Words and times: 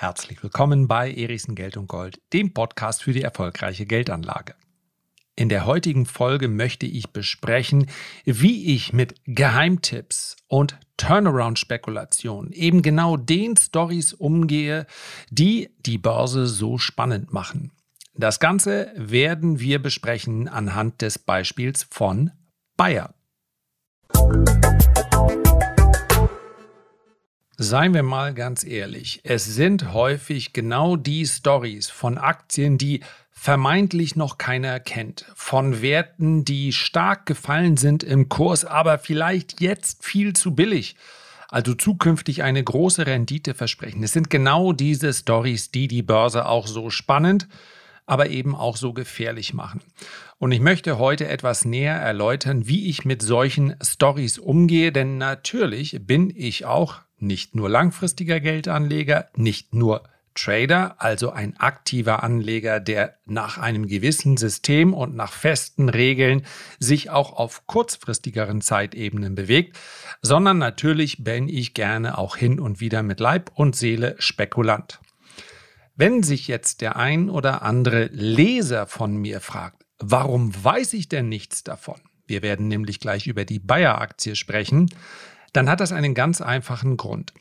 Herzlich 0.00 0.42
willkommen 0.42 0.88
bei 0.88 1.12
Erichsen 1.12 1.54
Geld 1.54 1.76
und 1.76 1.86
Gold, 1.86 2.22
dem 2.32 2.54
Podcast 2.54 3.02
für 3.02 3.12
die 3.12 3.20
erfolgreiche 3.20 3.84
Geldanlage. 3.84 4.54
In 5.36 5.50
der 5.50 5.66
heutigen 5.66 6.06
Folge 6.06 6.48
möchte 6.48 6.86
ich 6.86 7.10
besprechen, 7.10 7.84
wie 8.24 8.74
ich 8.74 8.94
mit 8.94 9.16
Geheimtipps 9.26 10.36
und 10.48 10.78
Turnaround-Spekulationen, 10.96 12.50
eben 12.52 12.80
genau 12.80 13.18
den 13.18 13.58
Stories 13.58 14.14
umgehe, 14.14 14.86
die 15.30 15.68
die 15.80 15.98
Börse 15.98 16.46
so 16.46 16.78
spannend 16.78 17.34
machen. 17.34 17.70
Das 18.14 18.40
Ganze 18.40 18.90
werden 18.96 19.60
wir 19.60 19.82
besprechen 19.82 20.48
anhand 20.48 21.02
des 21.02 21.18
Beispiels 21.18 21.86
von 21.90 22.30
Bayer. 22.78 23.12
Seien 27.62 27.92
wir 27.92 28.02
mal 28.02 28.32
ganz 28.32 28.64
ehrlich, 28.64 29.20
es 29.22 29.44
sind 29.44 29.92
häufig 29.92 30.54
genau 30.54 30.96
die 30.96 31.26
Stories 31.26 31.90
von 31.90 32.16
Aktien, 32.16 32.78
die 32.78 33.00
vermeintlich 33.32 34.16
noch 34.16 34.38
keiner 34.38 34.80
kennt, 34.80 35.26
von 35.34 35.82
Werten, 35.82 36.46
die 36.46 36.72
stark 36.72 37.26
gefallen 37.26 37.76
sind 37.76 38.02
im 38.02 38.30
Kurs, 38.30 38.64
aber 38.64 38.98
vielleicht 38.98 39.60
jetzt 39.60 40.02
viel 40.02 40.32
zu 40.32 40.54
billig, 40.54 40.96
also 41.50 41.74
zukünftig 41.74 42.42
eine 42.42 42.64
große 42.64 43.06
Rendite 43.06 43.52
versprechen. 43.52 44.02
Es 44.02 44.12
sind 44.12 44.30
genau 44.30 44.72
diese 44.72 45.12
Stories, 45.12 45.70
die 45.70 45.86
die 45.86 46.02
Börse 46.02 46.46
auch 46.46 46.66
so 46.66 46.88
spannend, 46.88 47.46
aber 48.06 48.30
eben 48.30 48.56
auch 48.56 48.78
so 48.78 48.94
gefährlich 48.94 49.52
machen. 49.52 49.82
Und 50.38 50.52
ich 50.52 50.60
möchte 50.60 50.96
heute 50.96 51.28
etwas 51.28 51.66
näher 51.66 51.96
erläutern, 51.96 52.66
wie 52.66 52.88
ich 52.88 53.04
mit 53.04 53.20
solchen 53.20 53.76
Stories 53.82 54.38
umgehe, 54.38 54.92
denn 54.92 55.18
natürlich 55.18 55.98
bin 56.06 56.32
ich 56.34 56.64
auch 56.64 57.02
nicht 57.22 57.54
nur 57.54 57.68
langfristiger 57.68 58.40
Geldanleger, 58.40 59.28
nicht 59.36 59.74
nur 59.74 60.02
Trader, 60.34 60.94
also 60.98 61.30
ein 61.30 61.56
aktiver 61.58 62.22
Anleger, 62.22 62.80
der 62.80 63.16
nach 63.26 63.58
einem 63.58 63.86
gewissen 63.86 64.36
System 64.36 64.94
und 64.94 65.14
nach 65.14 65.32
festen 65.32 65.88
Regeln 65.88 66.46
sich 66.78 67.10
auch 67.10 67.32
auf 67.32 67.66
kurzfristigeren 67.66 68.60
Zeitebenen 68.60 69.34
bewegt, 69.34 69.76
sondern 70.22 70.58
natürlich 70.58 71.24
bin 71.24 71.48
ich 71.48 71.74
gerne 71.74 72.16
auch 72.16 72.36
hin 72.36 72.60
und 72.60 72.80
wieder 72.80 73.02
mit 73.02 73.20
Leib 73.20 73.50
und 73.54 73.74
Seele 73.74 74.14
Spekulant. 74.18 75.00
Wenn 75.96 76.22
sich 76.22 76.48
jetzt 76.48 76.80
der 76.80 76.96
ein 76.96 77.28
oder 77.28 77.62
andere 77.62 78.06
Leser 78.06 78.86
von 78.86 79.16
mir 79.16 79.40
fragt, 79.40 79.84
warum 79.98 80.52
weiß 80.64 80.94
ich 80.94 81.08
denn 81.08 81.28
nichts 81.28 81.64
davon? 81.64 82.00
Wir 82.26 82.42
werden 82.42 82.68
nämlich 82.68 83.00
gleich 83.00 83.26
über 83.26 83.44
die 83.44 83.58
Bayer-Aktie 83.58 84.36
sprechen. 84.36 84.88
Dann 85.52 85.68
hat 85.68 85.80
das 85.80 85.92
einen 85.92 86.14
ganz 86.14 86.40
einfachen 86.40 86.96
Grund. 86.96 87.32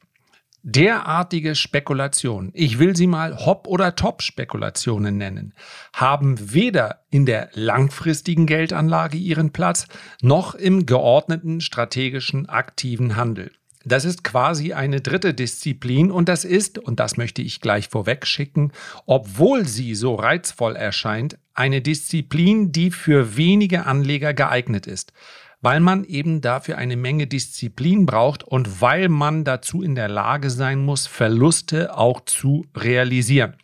Derartige 0.62 1.56
Spekulationen, 1.56 2.52
ich 2.54 2.80
will 2.80 2.94
sie 2.94 3.08
mal 3.08 3.46
Hop- 3.46 3.68
oder 3.68 3.96
Top-Spekulationen 3.96 5.16
nennen, 5.16 5.54
haben 5.94 6.54
weder 6.54 7.06
in 7.10 7.26
der 7.26 7.50
langfristigen 7.54 8.46
Geldanlage 8.46 9.18
ihren 9.18 9.54
Platz, 9.54 9.88
noch 10.22 10.56
im 10.56 10.86
geordneten 10.86 11.62
strategischen 11.62 12.50
aktiven 12.50 13.16
Handel. 13.16 13.52
Das 13.86 14.04
ist 14.04 14.26
quasi 14.26 14.74
eine 14.74 15.00
dritte 15.00 15.34
Disziplin 15.34 16.12
und 16.12 16.28
das 16.28 16.44
ist, 16.44 16.78
und 16.78 17.00
das 17.00 17.16
möchte 17.16 17.42
ich 17.42 17.62
gleich 17.62 17.88
vorweg 17.88 18.28
schicken, 18.28 18.74
obwohl 19.06 19.66
sie 19.66 19.96
so 19.96 20.16
reizvoll 20.16 20.76
erscheint, 20.76 21.40
eine 21.54 21.82
Disziplin, 21.82 22.74
die 22.74 22.92
für 22.92 23.38
wenige 23.38 23.86
Anleger 23.86 24.34
geeignet 24.34 24.88
ist 24.88 25.14
weil 25.62 25.80
man 25.80 26.04
eben 26.06 26.42
dafür 26.42 26.78
eine 26.78 26.96
Menge 26.96 27.28
Disziplin 27.28 28.06
braucht 28.06 28.44
und 28.44 28.82
weil 28.82 29.10
man 29.10 29.44
dazu 29.44 29.82
in 29.82 29.96
der 29.96 30.08
Lage 30.08 30.50
sein 30.50 30.80
muss, 30.80 31.08
Verluste 31.08 31.98
auch 31.98 32.22
zu 32.22 32.66
realisieren. 32.76 33.56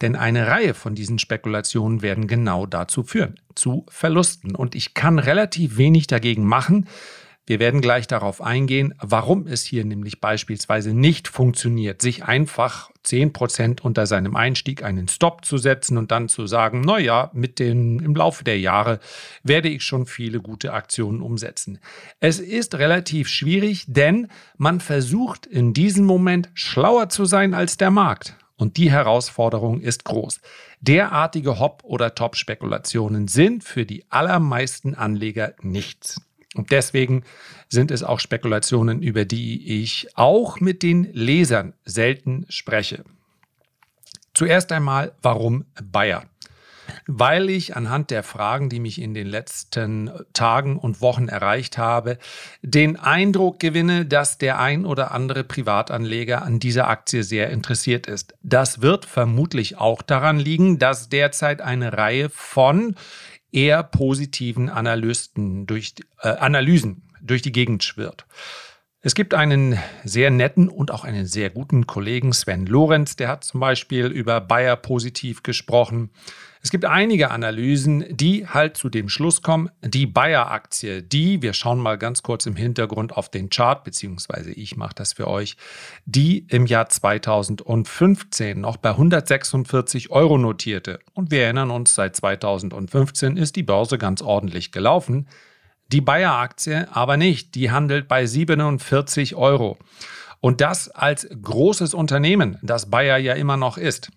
Denn 0.00 0.16
eine 0.16 0.48
Reihe 0.48 0.74
von 0.74 0.94
diesen 0.94 1.18
Spekulationen 1.18 2.02
werden 2.02 2.26
genau 2.26 2.66
dazu 2.66 3.04
führen, 3.04 3.40
zu 3.54 3.86
Verlusten. 3.88 4.54
Und 4.54 4.74
ich 4.74 4.92
kann 4.92 5.18
relativ 5.18 5.78
wenig 5.78 6.08
dagegen 6.08 6.44
machen, 6.44 6.88
wir 7.46 7.58
werden 7.58 7.82
gleich 7.82 8.06
darauf 8.06 8.40
eingehen, 8.40 8.94
warum 9.00 9.46
es 9.46 9.64
hier 9.64 9.84
nämlich 9.84 10.20
beispielsweise 10.20 10.94
nicht 10.94 11.28
funktioniert, 11.28 12.00
sich 12.00 12.24
einfach 12.24 12.90
10% 13.04 13.82
unter 13.82 14.06
seinem 14.06 14.34
Einstieg 14.34 14.82
einen 14.82 15.08
Stop 15.08 15.44
zu 15.44 15.58
setzen 15.58 15.98
und 15.98 16.10
dann 16.10 16.30
zu 16.30 16.46
sagen, 16.46 16.80
naja, 16.80 17.30
mit 17.34 17.58
den, 17.58 17.98
im 17.98 18.14
Laufe 18.14 18.44
der 18.44 18.58
Jahre 18.58 18.98
werde 19.42 19.68
ich 19.68 19.82
schon 19.82 20.06
viele 20.06 20.40
gute 20.40 20.72
Aktionen 20.72 21.20
umsetzen. 21.20 21.80
Es 22.18 22.40
ist 22.40 22.76
relativ 22.76 23.28
schwierig, 23.28 23.84
denn 23.88 24.28
man 24.56 24.80
versucht 24.80 25.44
in 25.44 25.74
diesem 25.74 26.06
Moment 26.06 26.48
schlauer 26.54 27.10
zu 27.10 27.26
sein 27.26 27.52
als 27.52 27.76
der 27.76 27.90
Markt. 27.90 28.36
Und 28.56 28.78
die 28.78 28.90
Herausforderung 28.90 29.80
ist 29.80 30.04
groß. 30.04 30.40
Derartige 30.80 31.58
Hop- 31.58 31.82
oder 31.84 32.14
Top-Spekulationen 32.14 33.28
sind 33.28 33.64
für 33.64 33.84
die 33.84 34.04
allermeisten 34.10 34.94
Anleger 34.94 35.54
nichts. 35.60 36.20
Und 36.54 36.70
deswegen 36.70 37.24
sind 37.68 37.90
es 37.90 38.02
auch 38.02 38.20
Spekulationen, 38.20 39.02
über 39.02 39.24
die 39.24 39.82
ich 39.82 40.08
auch 40.14 40.60
mit 40.60 40.82
den 40.82 41.04
Lesern 41.12 41.74
selten 41.84 42.46
spreche. 42.48 43.04
Zuerst 44.34 44.72
einmal, 44.72 45.12
warum 45.22 45.64
Bayer? 45.82 46.24
Weil 47.06 47.50
ich 47.50 47.76
anhand 47.76 48.10
der 48.10 48.22
Fragen, 48.22 48.68
die 48.68 48.80
mich 48.80 49.00
in 49.00 49.14
den 49.14 49.26
letzten 49.26 50.10
Tagen 50.32 50.78
und 50.78 51.00
Wochen 51.00 51.28
erreicht 51.28 51.78
habe, 51.78 52.18
den 52.62 52.96
Eindruck 52.96 53.58
gewinne, 53.58 54.06
dass 54.06 54.38
der 54.38 54.58
ein 54.58 54.84
oder 54.84 55.12
andere 55.12 55.44
Privatanleger 55.44 56.42
an 56.42 56.60
dieser 56.60 56.88
Aktie 56.88 57.22
sehr 57.22 57.50
interessiert 57.50 58.06
ist. 58.06 58.34
Das 58.42 58.82
wird 58.82 59.06
vermutlich 59.06 59.78
auch 59.78 60.02
daran 60.02 60.38
liegen, 60.38 60.78
dass 60.78 61.08
derzeit 61.08 61.62
eine 61.62 61.94
Reihe 61.94 62.28
von 62.28 62.96
eher 63.54 63.82
positiven 63.82 64.68
Analysten 64.68 65.66
durch, 65.66 65.94
äh, 66.20 66.28
Analysen 66.28 67.08
durch 67.22 67.42
die 67.42 67.52
Gegend 67.52 67.84
schwirrt. 67.84 68.26
Es 69.00 69.14
gibt 69.14 69.34
einen 69.34 69.78
sehr 70.02 70.30
netten 70.30 70.68
und 70.68 70.90
auch 70.90 71.04
einen 71.04 71.26
sehr 71.26 71.50
guten 71.50 71.86
Kollegen, 71.86 72.32
Sven 72.32 72.66
Lorenz, 72.66 73.16
der 73.16 73.28
hat 73.28 73.44
zum 73.44 73.60
Beispiel 73.60 74.06
über 74.06 74.40
Bayer 74.40 74.76
positiv 74.76 75.42
gesprochen. 75.42 76.10
Es 76.64 76.70
gibt 76.70 76.86
einige 76.86 77.30
Analysen, 77.30 78.06
die 78.16 78.46
halt 78.46 78.78
zu 78.78 78.88
dem 78.88 79.10
Schluss 79.10 79.42
kommen, 79.42 79.68
die 79.82 80.06
Bayer-Aktie, 80.06 81.02
die, 81.02 81.42
wir 81.42 81.52
schauen 81.52 81.78
mal 81.78 81.98
ganz 81.98 82.22
kurz 82.22 82.46
im 82.46 82.56
Hintergrund 82.56 83.14
auf 83.14 83.28
den 83.28 83.50
Chart, 83.50 83.84
beziehungsweise 83.84 84.50
ich 84.50 84.74
mache 84.74 84.94
das 84.94 85.12
für 85.12 85.28
euch, 85.28 85.58
die 86.06 86.46
im 86.48 86.64
Jahr 86.64 86.88
2015 86.88 88.58
noch 88.58 88.78
bei 88.78 88.88
146 88.92 90.10
Euro 90.10 90.38
notierte. 90.38 91.00
Und 91.12 91.30
wir 91.30 91.42
erinnern 91.42 91.70
uns, 91.70 91.94
seit 91.94 92.16
2015 92.16 93.36
ist 93.36 93.56
die 93.56 93.62
Börse 93.62 93.98
ganz 93.98 94.22
ordentlich 94.22 94.72
gelaufen. 94.72 95.28
Die 95.92 96.00
Bayer-Aktie 96.00 96.88
aber 96.90 97.18
nicht, 97.18 97.56
die 97.56 97.72
handelt 97.72 98.08
bei 98.08 98.24
47 98.24 99.34
Euro. 99.34 99.76
Und 100.40 100.62
das 100.62 100.88
als 100.88 101.28
großes 101.28 101.92
Unternehmen, 101.92 102.58
das 102.62 102.88
Bayer 102.88 103.18
ja 103.18 103.34
immer 103.34 103.58
noch 103.58 103.76
ist. 103.76 104.10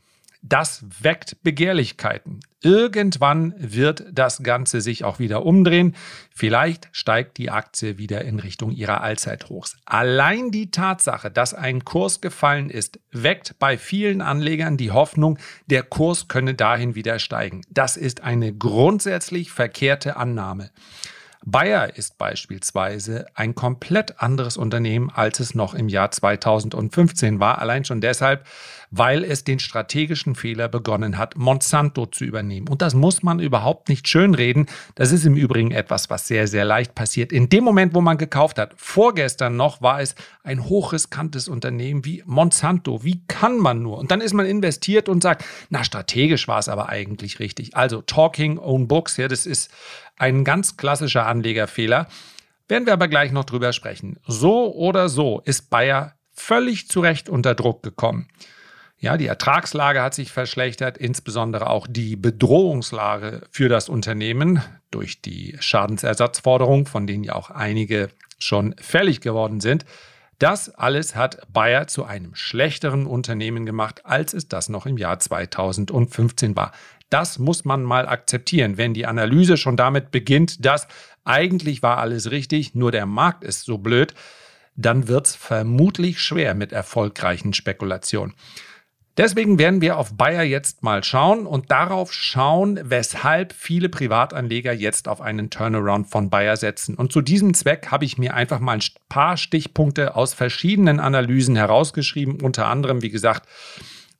Das 0.50 0.86
weckt 1.02 1.44
Begehrlichkeiten. 1.44 2.40
Irgendwann 2.62 3.54
wird 3.58 4.06
das 4.12 4.44
Ganze 4.44 4.82
sich 4.82 5.04
auch 5.04 5.20
wieder 5.20 5.46
umdrehen. 5.46 5.96
Vielleicht 6.34 6.88
steigt 6.92 7.38
die 7.38 7.52
Aktie 7.52 7.98
wieder 7.98 8.24
in 8.24 8.40
Richtung 8.40 8.72
ihrer 8.72 9.02
Allzeithochs. 9.02 9.78
Allein 9.86 10.52
die 10.52 10.72
Tatsache, 10.72 11.30
dass 11.30 11.54
ein 11.54 11.84
Kurs 11.84 12.22
gefallen 12.22 12.70
ist, 12.70 13.00
weckt 13.12 13.60
bei 13.60 13.78
vielen 13.78 14.22
Anlegern 14.22 14.78
die 14.78 14.92
Hoffnung, 14.92 15.38
der 15.66 15.84
Kurs 15.84 16.28
könne 16.28 16.54
dahin 16.54 16.96
wieder 16.96 17.20
steigen. 17.20 17.62
Das 17.70 17.98
ist 17.98 18.24
eine 18.24 18.54
grundsätzlich 18.54 19.52
verkehrte 19.52 20.16
Annahme. 20.16 20.72
Bayer 21.46 21.96
ist 21.96 22.18
beispielsweise 22.18 23.26
ein 23.36 23.56
komplett 23.56 24.22
anderes 24.22 24.58
Unternehmen, 24.58 25.10
als 25.10 25.40
es 25.40 25.56
noch 25.56 25.74
im 25.74 25.88
Jahr 25.88 26.12
2015 26.12 27.40
war. 27.40 27.60
Allein 27.60 27.86
schon 27.86 28.02
deshalb, 28.02 28.46
weil 28.92 29.24
es 29.24 29.44
den 29.44 29.60
strategischen 29.60 30.36
Fehler 30.36 30.68
begonnen 30.68 31.18
hat, 31.18 31.36
Monsanto 31.36 32.06
zu 32.06 32.26
übernehmen. 32.26 32.68
Und 32.68 32.82
das 32.82 32.94
muss 32.96 33.24
man 33.24 33.40
überhaupt 33.40 33.90
nicht 33.90 34.08
schönreden. 34.08 34.68
Das 34.96 35.12
ist 35.12 35.26
im 35.26 35.36
Übrigen 35.36 35.72
etwas, 35.72 36.10
was 36.10 36.28
sehr, 36.28 36.48
sehr 36.48 36.66
leicht 36.66 36.96
passiert. 36.96 37.32
In 37.32 37.50
dem 37.50 37.64
Moment, 37.64 37.94
wo 37.94 38.02
man 38.02 38.18
gekauft 38.18 38.58
hat, 38.58 38.74
vorgestern 38.78 39.56
noch, 39.56 39.82
war 39.82 40.02
es 40.02 40.16
ein 40.44 40.66
hochriskantes 40.66 41.48
Unternehmen 41.48 42.06
wie 42.06 42.24
Monsanto. 42.26 43.04
Wie 43.04 43.22
kann 43.28 43.58
man 43.58 43.82
nur? 43.82 43.98
Und 43.98 44.12
dann 44.12 44.22
ist 44.22 44.34
man 44.34 44.46
investiert 44.46 45.10
und 45.10 45.22
sagt, 45.22 45.44
na, 45.70 45.84
strategisch 45.84 46.48
war 46.48 46.60
es 46.60 46.70
aber 46.70 46.90
eigentlich 46.90 47.40
richtig. 47.40 47.76
Also 47.76 48.02
Talking 48.02 48.58
Own 48.58 48.88
Books, 48.88 49.18
ja, 49.18 49.28
das 49.28 49.46
ist 49.46 49.70
ein 50.18 50.44
ganz 50.44 50.78
klassischer 50.78 51.26
Anlegerfehler. 51.26 52.08
Werden 52.68 52.86
wir 52.86 52.94
aber 52.94 53.08
gleich 53.08 53.32
noch 53.32 53.46
drüber 53.46 53.72
sprechen. 53.74 54.20
So 54.28 54.74
oder 54.74 55.10
so 55.10 55.42
ist 55.46 55.70
Bayer 55.70 56.14
völlig 56.34 56.88
zu 56.90 57.00
Recht 57.00 57.30
unter 57.30 57.56
Druck 57.56 57.84
gekommen. 57.84 58.28
Ja, 59.00 59.16
die 59.16 59.28
Ertragslage 59.28 60.02
hat 60.02 60.16
sich 60.16 60.32
verschlechtert, 60.32 60.98
insbesondere 60.98 61.70
auch 61.70 61.86
die 61.88 62.16
Bedrohungslage 62.16 63.42
für 63.52 63.70
das 63.70 63.90
Unternehmen 63.90 64.62
durch 64.90 65.22
die 65.22 65.56
Schadensersatzforderung, 65.60 66.88
von 66.88 67.06
denen 67.06 67.24
ja 67.24 67.36
auch 67.36 67.52
einige 67.52 68.10
schon 68.40 68.74
fällig 68.80 69.22
geworden 69.22 69.60
sind. 69.60 69.86
Das 70.40 70.70
alles 70.70 71.16
hat 71.16 71.42
Bayer 71.52 71.88
zu 71.88 72.06
einem 72.06 72.36
schlechteren 72.36 73.08
Unternehmen 73.08 73.66
gemacht, 73.66 74.06
als 74.06 74.34
es 74.34 74.48
das 74.48 74.70
noch 74.70 74.86
im 74.86 74.98
Jahr 74.98 75.20
2015 75.20 76.56
war. 76.56 76.72
Das 77.10 77.40
muss 77.40 77.66
man 77.66 77.84
mal 77.84 78.08
akzeptieren, 78.08 78.78
wenn 78.78 78.94
die 78.94 79.06
Analyse 79.06 79.58
schon 79.58 79.78
damit 79.78 80.12
beginnt, 80.12 80.66
dass 80.66 80.88
eigentlich 81.24 81.84
war 81.84 81.98
alles 81.98 82.32
richtig, 82.32 82.76
nur 82.76 82.92
der 82.92 83.06
Markt 83.06 83.44
ist 83.44 83.64
so 83.64 83.78
blöd, 83.78 84.14
dann 84.76 85.08
wird 85.08 85.28
es 85.28 85.36
vermutlich 85.36 86.22
schwer 86.22 86.54
mit 86.54 86.72
erfolgreichen 86.72 87.54
Spekulationen. 87.54 88.36
Deswegen 89.18 89.58
werden 89.58 89.82
wir 89.82 89.98
auf 89.98 90.16
Bayer 90.16 90.44
jetzt 90.44 90.84
mal 90.84 91.04
schauen 91.04 91.48
und 91.48 91.72
darauf 91.72 92.14
schauen, 92.14 92.80
weshalb 92.84 93.52
viele 93.52 93.90
Privatanleger 93.90 94.74
jetzt 94.74 95.08
auf 95.08 95.22
einen 95.22 95.50
Turnaround 95.50 96.08
von 96.08 96.30
Bayer 96.30 96.56
setzen. 96.56 96.94
Und 96.94 97.12
zu 97.12 97.22
diesem 97.22 97.56
Zweck 97.56 97.88
habe 97.90 98.06
ich 98.06 98.20
mir 98.20 98.36
einfach 98.36 98.60
mal 98.60 98.78
ein 98.78 98.84
paar 99.10 99.38
Stichpunkte 99.38 100.16
aus 100.16 100.36
verschiedenen 100.36 101.00
Analysen 101.00 101.56
herausgeschrieben. 101.56 102.42
Unter 102.42 102.68
anderem, 102.68 103.02
wie 103.02 103.10
gesagt, 103.10 103.50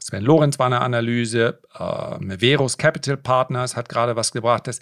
Sven 0.08 0.24
Lorenz 0.24 0.58
war 0.58 0.68
eine 0.68 0.80
Analyse, 0.80 1.60
äh, 1.78 2.18
Meveros 2.20 2.78
Capital 2.78 3.18
Partners 3.18 3.76
hat 3.76 3.90
gerade 3.90 4.16
was 4.16 4.32
gebracht. 4.32 4.66
Das 4.68 4.80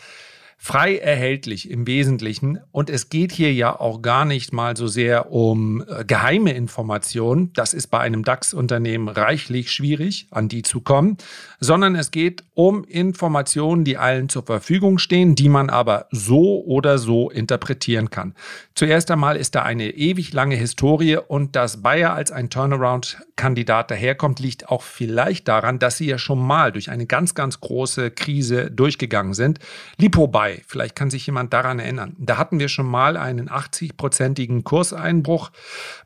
frei 0.57 0.97
erhältlich 0.97 1.69
im 1.69 1.85
Wesentlichen. 1.85 2.59
Und 2.71 2.89
es 2.89 3.09
geht 3.09 3.31
hier 3.31 3.53
ja 3.53 3.77
auch 3.79 4.01
gar 4.01 4.25
nicht 4.25 4.53
mal 4.53 4.75
so 4.75 4.87
sehr 4.87 5.31
um 5.31 5.83
äh, 5.87 6.05
geheime 6.05 6.53
Informationen. 6.53 7.51
Das 7.53 7.73
ist 7.73 7.87
bei 7.87 7.99
einem 7.99 8.23
DAX-Unternehmen 8.23 9.07
reichlich 9.09 9.71
schwierig, 9.71 10.27
an 10.31 10.47
die 10.47 10.63
zu 10.63 10.81
kommen, 10.81 11.17
sondern 11.59 11.95
es 11.95 12.09
geht 12.09 12.43
um 12.53 12.83
Informationen, 12.85 13.83
die 13.83 13.97
allen 13.97 14.29
zur 14.29 14.43
Verfügung 14.43 14.97
stehen, 14.97 15.35
die 15.35 15.49
man 15.49 15.69
aber 15.69 16.07
so 16.11 16.63
oder 16.63 16.97
so 16.97 17.29
interpretieren 17.29 18.09
kann. 18.09 18.33
Zuerst 18.75 19.11
einmal 19.11 19.35
ist 19.35 19.55
da 19.55 19.63
eine 19.63 19.91
ewig 19.91 20.33
lange 20.33 20.55
Historie 20.55 21.17
und 21.17 21.55
dass 21.55 21.81
Bayer 21.83 22.13
als 22.13 22.31
ein 22.31 22.49
Turnaround-Kandidat 22.49 23.91
daherkommt, 23.91 24.39
liegt 24.39 24.69
auch 24.69 24.81
vielleicht 24.81 25.47
daran, 25.47 25.79
dass 25.79 25.97
sie 25.97 26.07
ja 26.07 26.17
schon 26.17 26.39
mal 26.39 26.71
durch 26.71 26.89
eine 26.89 27.05
ganz, 27.05 27.35
ganz 27.35 27.59
große 27.59 28.11
Krise 28.11 28.71
durchgegangen 28.71 29.33
sind. 29.33 29.59
Lipo 29.97 30.27
Bayer 30.27 30.44
2. 30.45 30.61
Vielleicht 30.67 30.95
kann 30.95 31.09
sich 31.09 31.25
jemand 31.25 31.53
daran 31.53 31.79
erinnern. 31.79 32.15
Da 32.19 32.37
hatten 32.37 32.59
wir 32.59 32.69
schon 32.69 32.85
mal 32.85 33.17
einen 33.17 33.49
80-prozentigen 33.49 34.63
Kurseinbruch 34.63 35.51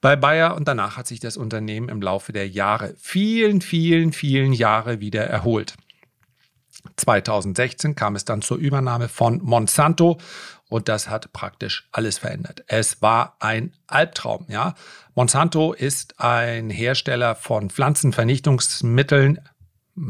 bei 0.02 0.16
Bayer 0.16 0.56
und 0.56 0.68
danach 0.68 0.98
hat 0.98 1.08
sich 1.08 1.20
das 1.20 1.38
Unternehmen 1.38 1.90
im 1.90 2.02
Laufe 2.02 2.32
der 2.32 2.48
Jahre, 2.48 2.96
vielen, 2.98 3.62
vielen, 3.62 4.14
vielen 4.14 4.54
Jahre 4.54 5.00
wieder 5.00 5.26
erholt. 5.26 5.76
2016 6.96 7.96
kam 7.96 8.16
es 8.16 8.24
dann 8.24 8.42
zur 8.42 8.58
Übernahme 8.58 9.10
von 9.10 9.42
Monsanto 9.44 10.18
und 10.70 10.88
das 10.88 11.10
hat 11.10 11.34
praktisch 11.34 11.90
alles 11.92 12.18
verändert. 12.20 12.64
Es 12.68 13.02
war 13.02 13.36
ein 13.40 13.74
Albtraum, 13.88 14.46
ja. 14.48 14.76
Monsanto 15.16 15.74
ist 15.74 16.22
ein 16.22 16.70
Hersteller 16.70 17.36
von 17.36 17.70
Pflanzenvernichtungsmitteln, 17.70 19.40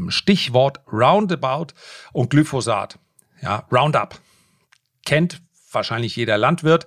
Stichwort 0.08 0.80
Roundabout 0.92 1.74
und 2.12 2.30
Glyphosat. 2.30 2.98
Ja, 3.42 3.66
Roundup 3.72 4.20
kennt 5.04 5.40
wahrscheinlich 5.72 6.16
jeder 6.16 6.38
Landwirt. 6.38 6.86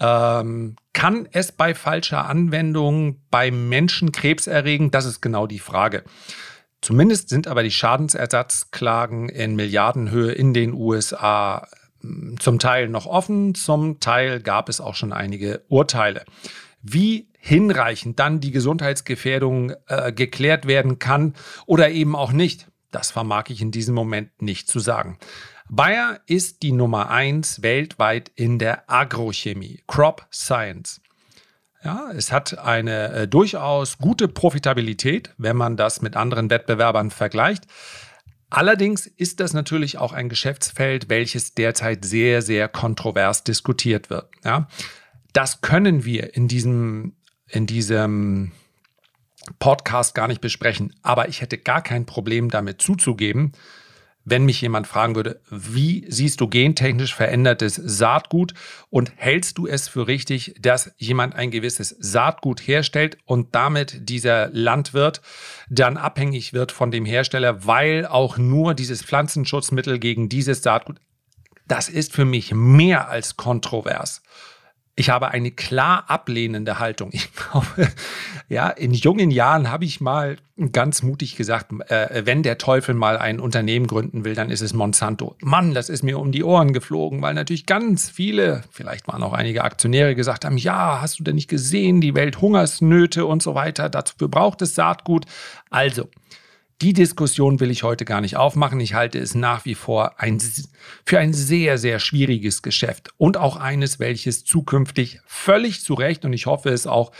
Ähm, 0.00 0.76
kann 0.92 1.28
es 1.32 1.52
bei 1.52 1.74
falscher 1.74 2.26
Anwendung 2.26 3.20
beim 3.30 3.68
Menschen 3.68 4.12
Krebs 4.12 4.46
erregen? 4.46 4.90
Das 4.90 5.04
ist 5.04 5.20
genau 5.20 5.46
die 5.46 5.58
Frage. 5.58 6.04
Zumindest 6.80 7.28
sind 7.28 7.48
aber 7.48 7.62
die 7.62 7.72
Schadensersatzklagen 7.72 9.28
in 9.28 9.56
Milliardenhöhe 9.56 10.30
in 10.30 10.54
den 10.54 10.72
USA 10.72 11.66
hm, 12.00 12.38
zum 12.38 12.58
Teil 12.58 12.88
noch 12.88 13.06
offen, 13.06 13.54
zum 13.54 13.98
Teil 13.98 14.40
gab 14.40 14.68
es 14.68 14.80
auch 14.80 14.94
schon 14.94 15.12
einige 15.12 15.64
Urteile. 15.68 16.24
Wie 16.80 17.28
hinreichend 17.40 18.20
dann 18.20 18.40
die 18.40 18.52
Gesundheitsgefährdung 18.52 19.72
äh, 19.88 20.12
geklärt 20.12 20.66
werden 20.66 20.98
kann 20.98 21.34
oder 21.66 21.90
eben 21.90 22.14
auch 22.14 22.30
nicht, 22.30 22.68
das 22.92 23.10
vermag 23.10 23.44
ich 23.48 23.60
in 23.60 23.72
diesem 23.72 23.94
Moment 23.94 24.40
nicht 24.40 24.68
zu 24.68 24.78
sagen. 24.78 25.18
Bayer 25.70 26.20
ist 26.26 26.62
die 26.62 26.72
Nummer 26.72 27.10
eins 27.10 27.62
weltweit 27.62 28.30
in 28.34 28.58
der 28.58 28.90
Agrochemie, 28.90 29.82
Crop 29.86 30.26
Science. 30.32 31.02
Ja, 31.84 32.10
es 32.10 32.32
hat 32.32 32.58
eine 32.58 33.12
äh, 33.12 33.28
durchaus 33.28 33.98
gute 33.98 34.28
Profitabilität, 34.28 35.34
wenn 35.36 35.56
man 35.56 35.76
das 35.76 36.00
mit 36.00 36.16
anderen 36.16 36.50
Wettbewerbern 36.50 37.10
vergleicht. 37.10 37.66
Allerdings 38.50 39.06
ist 39.06 39.40
das 39.40 39.52
natürlich 39.52 39.98
auch 39.98 40.12
ein 40.12 40.30
Geschäftsfeld, 40.30 41.10
welches 41.10 41.54
derzeit 41.54 42.04
sehr, 42.04 42.40
sehr 42.40 42.68
kontrovers 42.68 43.44
diskutiert 43.44 44.08
wird. 44.08 44.30
Ja, 44.44 44.68
das 45.34 45.60
können 45.60 46.04
wir 46.06 46.34
in 46.34 46.48
diesem, 46.48 47.14
in 47.46 47.66
diesem 47.66 48.52
Podcast 49.58 50.14
gar 50.14 50.28
nicht 50.28 50.40
besprechen, 50.40 50.94
aber 51.02 51.28
ich 51.28 51.42
hätte 51.42 51.58
gar 51.58 51.82
kein 51.82 52.06
Problem 52.06 52.50
damit 52.50 52.80
zuzugeben, 52.80 53.52
wenn 54.30 54.44
mich 54.44 54.60
jemand 54.60 54.86
fragen 54.86 55.14
würde, 55.14 55.40
wie 55.50 56.04
siehst 56.08 56.40
du 56.40 56.48
gentechnisch 56.48 57.14
verändertes 57.14 57.74
Saatgut 57.76 58.54
und 58.90 59.12
hältst 59.16 59.58
du 59.58 59.66
es 59.66 59.88
für 59.88 60.06
richtig, 60.06 60.54
dass 60.60 60.92
jemand 60.96 61.34
ein 61.34 61.50
gewisses 61.50 61.96
Saatgut 61.98 62.60
herstellt 62.60 63.18
und 63.24 63.54
damit 63.54 64.08
dieser 64.08 64.48
Landwirt 64.50 65.20
dann 65.68 65.96
abhängig 65.96 66.52
wird 66.52 66.72
von 66.72 66.90
dem 66.90 67.04
Hersteller, 67.04 67.66
weil 67.66 68.06
auch 68.06 68.38
nur 68.38 68.74
dieses 68.74 69.02
Pflanzenschutzmittel 69.02 69.98
gegen 69.98 70.28
dieses 70.28 70.62
Saatgut, 70.62 71.00
das 71.66 71.88
ist 71.88 72.12
für 72.12 72.24
mich 72.24 72.52
mehr 72.54 73.08
als 73.08 73.36
kontrovers. 73.36 74.22
Ich 74.98 75.10
habe 75.10 75.28
eine 75.28 75.52
klar 75.52 76.06
ablehnende 76.08 76.80
Haltung. 76.80 77.10
Ich 77.12 77.32
glaube, 77.32 77.88
ja, 78.48 78.68
in 78.68 78.92
jungen 78.92 79.30
Jahren 79.30 79.70
habe 79.70 79.84
ich 79.84 80.00
mal 80.00 80.38
ganz 80.72 81.04
mutig 81.04 81.36
gesagt, 81.36 81.70
äh, 81.88 82.26
wenn 82.26 82.42
der 82.42 82.58
Teufel 82.58 82.96
mal 82.96 83.16
ein 83.16 83.38
Unternehmen 83.38 83.86
gründen 83.86 84.24
will, 84.24 84.34
dann 84.34 84.50
ist 84.50 84.60
es 84.60 84.74
Monsanto. 84.74 85.36
Mann, 85.40 85.72
das 85.72 85.88
ist 85.88 86.02
mir 86.02 86.18
um 86.18 86.32
die 86.32 86.42
Ohren 86.42 86.72
geflogen, 86.72 87.22
weil 87.22 87.34
natürlich 87.34 87.64
ganz 87.64 88.10
viele, 88.10 88.64
vielleicht 88.72 89.06
waren 89.06 89.22
auch 89.22 89.34
einige 89.34 89.62
Aktionäre 89.62 90.16
gesagt 90.16 90.44
haben, 90.44 90.58
ja, 90.58 91.00
hast 91.00 91.20
du 91.20 91.22
denn 91.22 91.36
nicht 91.36 91.48
gesehen, 91.48 92.00
die 92.00 92.16
Welthungersnöte 92.16 93.24
und 93.24 93.40
so 93.40 93.54
weiter, 93.54 93.88
dafür 93.88 94.26
braucht 94.26 94.62
es 94.62 94.74
Saatgut. 94.74 95.26
Also, 95.70 96.08
die 96.80 96.92
Diskussion 96.92 97.58
will 97.58 97.70
ich 97.70 97.82
heute 97.82 98.04
gar 98.04 98.20
nicht 98.20 98.36
aufmachen. 98.36 98.78
Ich 98.78 98.94
halte 98.94 99.18
es 99.18 99.34
nach 99.34 99.64
wie 99.64 99.74
vor 99.74 100.20
ein, 100.20 100.40
für 101.04 101.18
ein 101.18 101.32
sehr, 101.32 101.76
sehr 101.76 101.98
schwieriges 101.98 102.62
Geschäft 102.62 103.10
und 103.16 103.36
auch 103.36 103.56
eines, 103.56 103.98
welches 103.98 104.44
zukünftig 104.44 105.20
völlig 105.26 105.82
zu 105.82 105.94
Recht 105.94 106.24
und 106.24 106.32
ich 106.32 106.46
hoffe 106.46 106.70
es 106.70 106.86
auch 106.86 107.10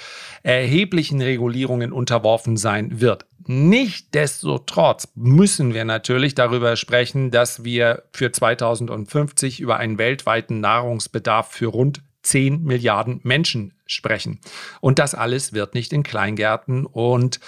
erheblichen 0.45 1.21
Regulierungen 1.21 1.93
unterworfen 1.93 2.57
sein 2.57 3.01
wird. 3.01 3.27
Nichtsdestotrotz 3.47 5.09
müssen 5.15 5.75
wir 5.75 5.85
natürlich 5.85 6.35
darüber 6.35 6.77
sprechen, 6.77 7.31
dass 7.31 7.65
wir 7.65 8.05
für 8.13 8.31
2050 8.31 9.61
über 9.61 9.79
einen 9.79 9.99
weltweiten 9.99 10.61
Nahrungsbedarf 10.61 11.51
für 11.51 11.67
rund 11.67 12.03
10 12.23 12.63
Milliarden 12.63 13.21
Menschen 13.23 13.73
sprechen. 13.87 14.39
Und 14.81 14.99
das 14.99 15.15
alles 15.15 15.53
wird 15.53 15.75
nicht 15.75 15.93
in 15.93 16.03
Kleingärten 16.03 16.85
und 16.85 17.41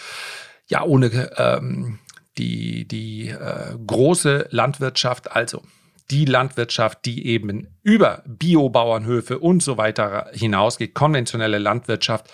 ja, 0.71 0.85
ohne 0.85 1.31
ähm, 1.37 1.99
die, 2.39 2.87
die 2.87 3.29
äh, 3.29 3.77
große 3.87 4.47
Landwirtschaft, 4.51 5.33
also 5.33 5.63
die 6.11 6.25
Landwirtschaft, 6.25 7.05
die 7.05 7.27
eben 7.27 7.69
über 7.83 8.23
Biobauernhöfe 8.27 9.39
und 9.39 9.63
so 9.63 9.77
weiter 9.77 10.29
hinausgeht, 10.33 10.95
konventionelle 10.95 11.59
Landwirtschaft, 11.59 12.31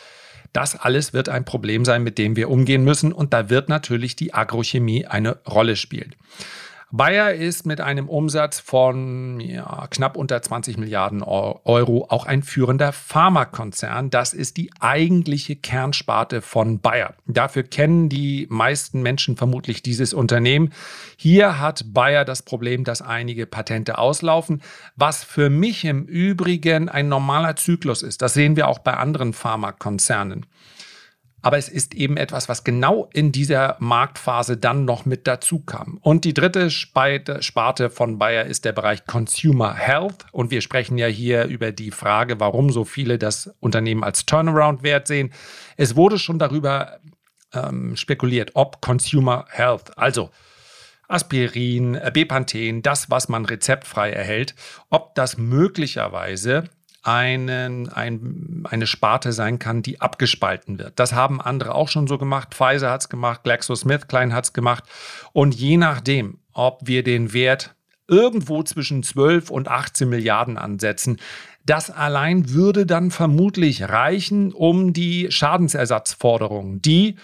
das 0.52 0.78
alles 0.78 1.12
wird 1.12 1.28
ein 1.28 1.44
Problem 1.44 1.84
sein, 1.84 2.02
mit 2.02 2.18
dem 2.18 2.36
wir 2.36 2.50
umgehen 2.50 2.84
müssen. 2.84 3.12
Und 3.12 3.32
da 3.32 3.50
wird 3.50 3.68
natürlich 3.68 4.16
die 4.16 4.32
Agrochemie 4.32 5.06
eine 5.06 5.38
Rolle 5.46 5.76
spielen. 5.76 6.14
Bayer 6.92 7.34
ist 7.34 7.66
mit 7.66 7.80
einem 7.80 8.08
Umsatz 8.08 8.60
von 8.60 9.40
ja, 9.40 9.88
knapp 9.90 10.16
unter 10.16 10.40
20 10.40 10.78
Milliarden 10.78 11.24
Euro 11.24 12.06
auch 12.10 12.26
ein 12.26 12.44
führender 12.44 12.92
Pharmakonzern. 12.92 14.08
Das 14.08 14.32
ist 14.32 14.56
die 14.56 14.70
eigentliche 14.78 15.56
Kernsparte 15.56 16.42
von 16.42 16.78
Bayer. 16.78 17.14
Dafür 17.26 17.64
kennen 17.64 18.08
die 18.08 18.46
meisten 18.50 19.02
Menschen 19.02 19.36
vermutlich 19.36 19.82
dieses 19.82 20.14
Unternehmen. 20.14 20.72
Hier 21.16 21.58
hat 21.58 21.92
Bayer 21.92 22.24
das 22.24 22.42
Problem, 22.42 22.84
dass 22.84 23.02
einige 23.02 23.46
Patente 23.46 23.98
auslaufen, 23.98 24.62
was 24.94 25.24
für 25.24 25.50
mich 25.50 25.84
im 25.84 26.04
Übrigen 26.04 26.88
ein 26.88 27.08
normaler 27.08 27.56
Zyklus 27.56 28.02
ist. 28.02 28.22
Das 28.22 28.32
sehen 28.32 28.54
wir 28.54 28.68
auch 28.68 28.78
bei 28.78 28.94
anderen 28.94 29.32
Pharmakonzernen 29.32 30.46
aber 31.46 31.58
es 31.58 31.68
ist 31.68 31.94
eben 31.94 32.16
etwas, 32.16 32.48
was 32.48 32.64
genau 32.64 33.08
in 33.12 33.30
dieser 33.30 33.76
Marktphase 33.78 34.56
dann 34.56 34.84
noch 34.84 35.04
mit 35.04 35.28
dazu 35.28 35.60
kam. 35.60 36.00
Und 36.02 36.24
die 36.24 36.34
dritte 36.34 36.72
Sparte 36.72 37.88
von 37.88 38.18
Bayer 38.18 38.46
ist 38.46 38.64
der 38.64 38.72
Bereich 38.72 39.06
Consumer 39.06 39.72
Health. 39.72 40.26
Und 40.32 40.50
wir 40.50 40.60
sprechen 40.60 40.98
ja 40.98 41.06
hier 41.06 41.44
über 41.44 41.70
die 41.70 41.92
Frage, 41.92 42.40
warum 42.40 42.70
so 42.70 42.84
viele 42.84 43.16
das 43.16 43.54
Unternehmen 43.60 44.02
als 44.02 44.26
Turnaround-Wert 44.26 45.06
sehen. 45.06 45.32
Es 45.76 45.94
wurde 45.94 46.18
schon 46.18 46.40
darüber 46.40 46.98
ähm, 47.54 47.94
spekuliert, 47.94 48.50
ob 48.54 48.82
Consumer 48.82 49.44
Health, 49.48 49.96
also 49.96 50.30
Aspirin, 51.06 51.96
Bepanthen, 52.12 52.82
das, 52.82 53.08
was 53.08 53.28
man 53.28 53.44
rezeptfrei 53.44 54.10
erhält, 54.10 54.56
ob 54.90 55.14
das 55.14 55.36
möglicherweise 55.38 56.64
einen, 57.06 57.88
ein, 57.88 58.64
eine 58.68 58.86
Sparte 58.86 59.32
sein 59.32 59.60
kann, 59.60 59.80
die 59.80 60.00
abgespalten 60.00 60.78
wird. 60.78 60.98
Das 60.98 61.12
haben 61.12 61.40
andere 61.40 61.74
auch 61.74 61.88
schon 61.88 62.08
so 62.08 62.18
gemacht. 62.18 62.54
Pfizer 62.54 62.90
hat 62.90 63.02
es 63.02 63.08
gemacht, 63.08 63.44
GlaxoSmithKline 63.44 64.34
hat 64.34 64.44
es 64.46 64.52
gemacht. 64.52 64.84
Und 65.32 65.54
je 65.54 65.76
nachdem, 65.76 66.38
ob 66.52 66.80
wir 66.84 67.04
den 67.04 67.32
Wert 67.32 67.76
irgendwo 68.08 68.62
zwischen 68.64 69.04
12 69.04 69.50
und 69.50 69.68
18 69.68 70.08
Milliarden 70.08 70.58
ansetzen, 70.58 71.18
das 71.64 71.90
allein 71.90 72.50
würde 72.50 72.86
dann 72.86 73.12
vermutlich 73.12 73.84
reichen, 73.84 74.52
um 74.52 74.92
die 74.92 75.30
Schadensersatzforderungen, 75.30 76.82
die 76.82 77.16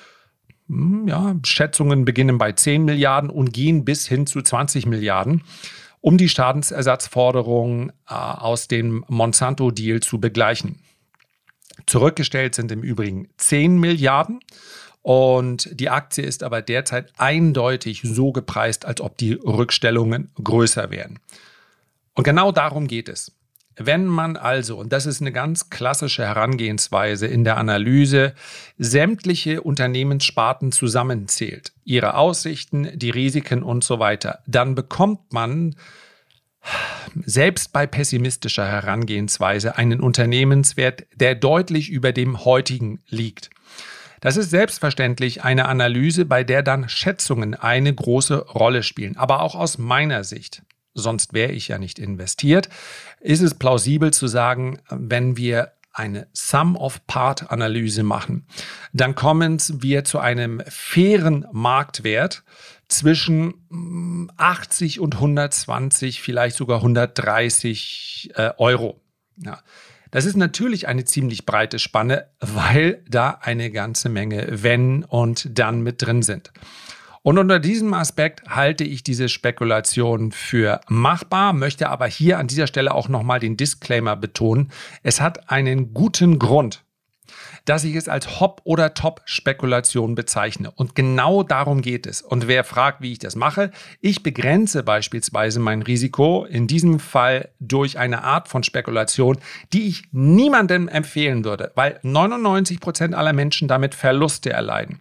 hm, 0.69 1.09
ja, 1.09 1.35
Schätzungen 1.45 2.05
beginnen 2.05 2.39
bei 2.39 2.53
10 2.53 2.85
Milliarden 2.85 3.31
und 3.31 3.53
gehen 3.53 3.85
bis 3.85 4.07
hin 4.07 4.27
zu 4.27 4.43
20 4.43 4.87
Milliarden, 4.87 5.43
um 6.03 6.19
die 6.19 6.29
Schadensersatzforderungen 6.29 7.91
äh, 8.09 8.13
aus 8.13 8.69
dem 8.69 9.05
Monsanto-Deal 9.09 10.01
zu 10.01 10.21
begleichen. 10.21 10.81
Zurückgestellt 11.87 12.55
sind 12.55 12.71
im 12.71 12.83
Übrigen 12.83 13.29
10 13.39 13.79
Milliarden 13.79 14.41
und 15.01 15.69
die 15.73 15.89
Aktie 15.89 16.25
ist 16.25 16.43
aber 16.43 16.61
derzeit 16.61 17.13
eindeutig 17.17 18.03
so 18.05 18.33
gepreist, 18.33 18.85
als 18.85 19.01
ob 19.01 19.17
die 19.17 19.33
Rückstellungen 19.33 20.31
größer 20.43 20.91
wären. 20.91 21.19
Und 22.15 22.25
genau 22.25 22.53
darum 22.53 22.87
geht 22.89 23.09
es. 23.09 23.33
Wenn 23.77 24.07
man 24.07 24.37
also, 24.37 24.77
und 24.79 24.93
das 24.93 25.07
ist 25.07 25.21
eine 25.21 25.33
ganz 25.33 25.71
klassische 25.71 26.25
Herangehensweise 26.25 27.27
in 27.27 27.45
der 27.45 27.57
Analyse, 27.57 28.35
sämtliche 28.79 29.63
Unternehmenssparten 29.63 30.73
zusammenzählt, 30.73 31.73
ihre 31.85 32.15
Aussichten, 32.15 32.91
die 32.95 33.11
Risiken 33.11 33.63
und 33.63 33.83
so 33.83 33.99
weiter, 33.99 34.41
dann 34.47 34.75
bekommt 34.75 35.33
man 35.33 35.75
selbst 37.25 37.73
bei 37.73 37.87
pessimistischer 37.87 38.67
Herangehensweise 38.67 39.77
einen 39.77 40.01
Unternehmenswert, 40.01 41.05
der 41.17 41.35
deutlich 41.35 41.91
über 41.91 42.13
dem 42.13 42.45
heutigen 42.45 43.01
liegt. 43.09 43.51
Das 44.21 44.37
ist 44.37 44.51
selbstverständlich 44.51 45.43
eine 45.43 45.67
Analyse, 45.67 46.25
bei 46.25 46.45
der 46.45 46.63
dann 46.63 46.89
Schätzungen 46.89 47.55
eine 47.55 47.93
große 47.93 48.47
Rolle 48.51 48.85
spielen, 48.85 49.17
aber 49.17 49.43
auch 49.43 49.57
aus 49.57 49.79
meiner 49.79 50.23
Sicht 50.23 50.63
sonst 50.95 51.33
wäre 51.33 51.53
ich 51.53 51.69
ja 51.69 51.79
nicht 51.79 51.99
investiert, 51.99 52.69
ist 53.21 53.43
es 53.43 53.55
plausibel 53.55 54.13
zu 54.13 54.27
sagen, 54.27 54.81
wenn 54.91 55.37
wir 55.37 55.73
eine 55.93 56.27
Sum-of-Part-Analyse 56.33 58.03
machen, 58.03 58.47
dann 58.93 59.15
kommen 59.15 59.59
wir 59.75 60.05
zu 60.05 60.19
einem 60.19 60.63
fairen 60.67 61.47
Marktwert 61.53 62.45
zwischen 62.89 64.31
80 64.37 64.99
mm, 64.99 65.03
und 65.03 65.15
120, 65.15 66.23
vielleicht 66.23 66.57
sogar 66.57 66.79
130 66.79 68.31
äh, 68.35 68.51
Euro. 68.57 69.01
Ja. 69.37 69.61
Das 70.11 70.27
ist 70.27 70.37
natürlich 70.37 70.89
eine 70.89 71.05
ziemlich 71.05 71.47
breite 71.47 71.79
Spanne, 71.79 72.29
weil 72.39 73.03
da 73.09 73.31
eine 73.41 73.71
ganze 73.71 74.11
Menge 74.11 74.47
Wenn 74.51 75.05
und 75.05 75.59
Dann 75.59 75.81
mit 75.81 76.03
drin 76.03 76.23
sind. 76.23 76.53
Und 77.23 77.39
unter 77.39 77.61
diesem 77.61 77.95
Aspekt 77.95 78.43
halte 78.49 78.83
ich 78.83 79.05
diese 79.05 79.29
Spekulation 79.29 80.33
für 80.33 80.81
machbar, 80.89 81.53
möchte 81.53 81.89
aber 81.89 82.07
hier 82.07 82.39
an 82.39 82.49
dieser 82.49 82.67
Stelle 82.67 82.93
auch 82.93 83.09
nochmal 83.09 83.39
den 83.39 83.57
Disclaimer 83.57 84.17
betonen. 84.17 84.73
Es 85.05 85.21
hat 85.21 85.49
einen 85.49 85.95
guten 85.95 86.41
Grund, 86.41 86.83
dass 87.65 87.85
ich 87.85 87.95
es 87.95 88.09
als 88.09 88.41
Hop- 88.41 88.63
oder 88.65 88.95
Top-Spekulation 88.95 90.17
bezeichne. 90.17 90.73
Und 90.73 90.97
genau 90.97 91.45
darum 91.45 91.81
geht 91.81 92.09
es. 92.09 92.23
Und 92.23 92.49
wer 92.49 92.65
fragt, 92.65 93.03
wie 93.03 93.13
ich 93.13 93.21
das 93.21 93.37
mache, 93.37 93.71
ich 94.01 94.25
begrenze 94.25 94.83
beispielsweise 94.83 95.61
mein 95.61 95.83
Risiko, 95.83 96.45
in 96.45 96.67
diesem 96.67 96.99
Fall 96.99 97.51
durch 97.61 97.99
eine 97.99 98.25
Art 98.25 98.49
von 98.49 98.65
Spekulation, 98.65 99.39
die 99.73 99.87
ich 99.87 100.03
niemandem 100.11 100.89
empfehlen 100.89 101.45
würde, 101.45 101.71
weil 101.77 102.01
99 102.03 102.81
Prozent 102.81 103.15
aller 103.15 103.33
Menschen 103.33 103.69
damit 103.69 103.95
Verluste 103.95 104.51
erleiden. 104.51 104.99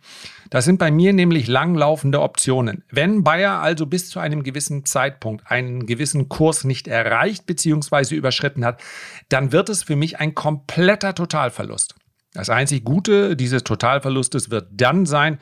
Das 0.52 0.66
sind 0.66 0.80
bei 0.80 0.92
mir 0.92 1.14
nämlich 1.14 1.48
langlaufende 1.48 2.22
Optionen. 2.22 2.84
Wenn 2.92 3.24
Bayer 3.24 3.62
also 3.62 3.86
bis 3.86 4.10
zu 4.10 4.20
einem 4.20 4.44
gewissen 4.44 4.84
Zeitpunkt 4.84 5.50
einen 5.50 5.86
gewissen 5.86 6.28
Kurs 6.28 6.66
nicht 6.66 6.90
erreicht 6.90 7.46
bzw. 7.46 8.16
überschritten 8.16 8.66
hat, 8.66 8.82
dann 9.30 9.54
wird 9.54 9.70
es 9.70 9.84
für 9.84 9.96
mich 9.96 10.20
ein 10.20 10.36
kompletter 10.36 11.16
Totalverlust. 11.16 11.96
Das 12.34 12.50
einzig 12.50 12.84
Gute 12.84 13.38
dieses 13.38 13.64
Totalverlustes 13.64 14.52
wird 14.52 14.68
dann 14.74 15.06
sein, 15.06 15.40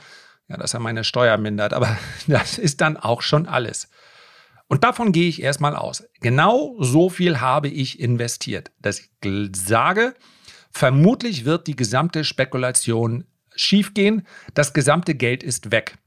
ja, 0.48 0.58
dass 0.58 0.76
er 0.76 0.80
meine 0.80 1.04
Steuer 1.04 1.38
mindert, 1.38 1.74
aber 1.74 1.98
das 2.28 2.60
ist 2.60 2.80
dann 2.80 2.96
auch 2.96 3.24
schon 3.24 3.48
alles. 3.48 3.90
Und 4.68 4.84
davon 4.84 5.12
gehe 5.12 5.28
ich 5.28 5.42
erstmal 5.42 5.76
aus. 5.76 6.04
Genau 6.22 6.76
so 6.78 7.10
viel 7.10 7.42
habe 7.42 7.68
ich 7.68 8.00
investiert, 8.00 8.70
dass 8.80 9.00
ich 9.00 9.10
sage, 9.56 10.14
vermutlich 10.70 11.46
wird 11.46 11.66
die 11.66 11.76
gesamte 11.76 12.24
Spekulation 12.24 13.26
schiefgehen, 13.60 14.26
das 14.54 14.74
gesamte 14.74 15.16
Geld 15.16 15.44
ist 15.44 15.72
weg. 15.72 15.98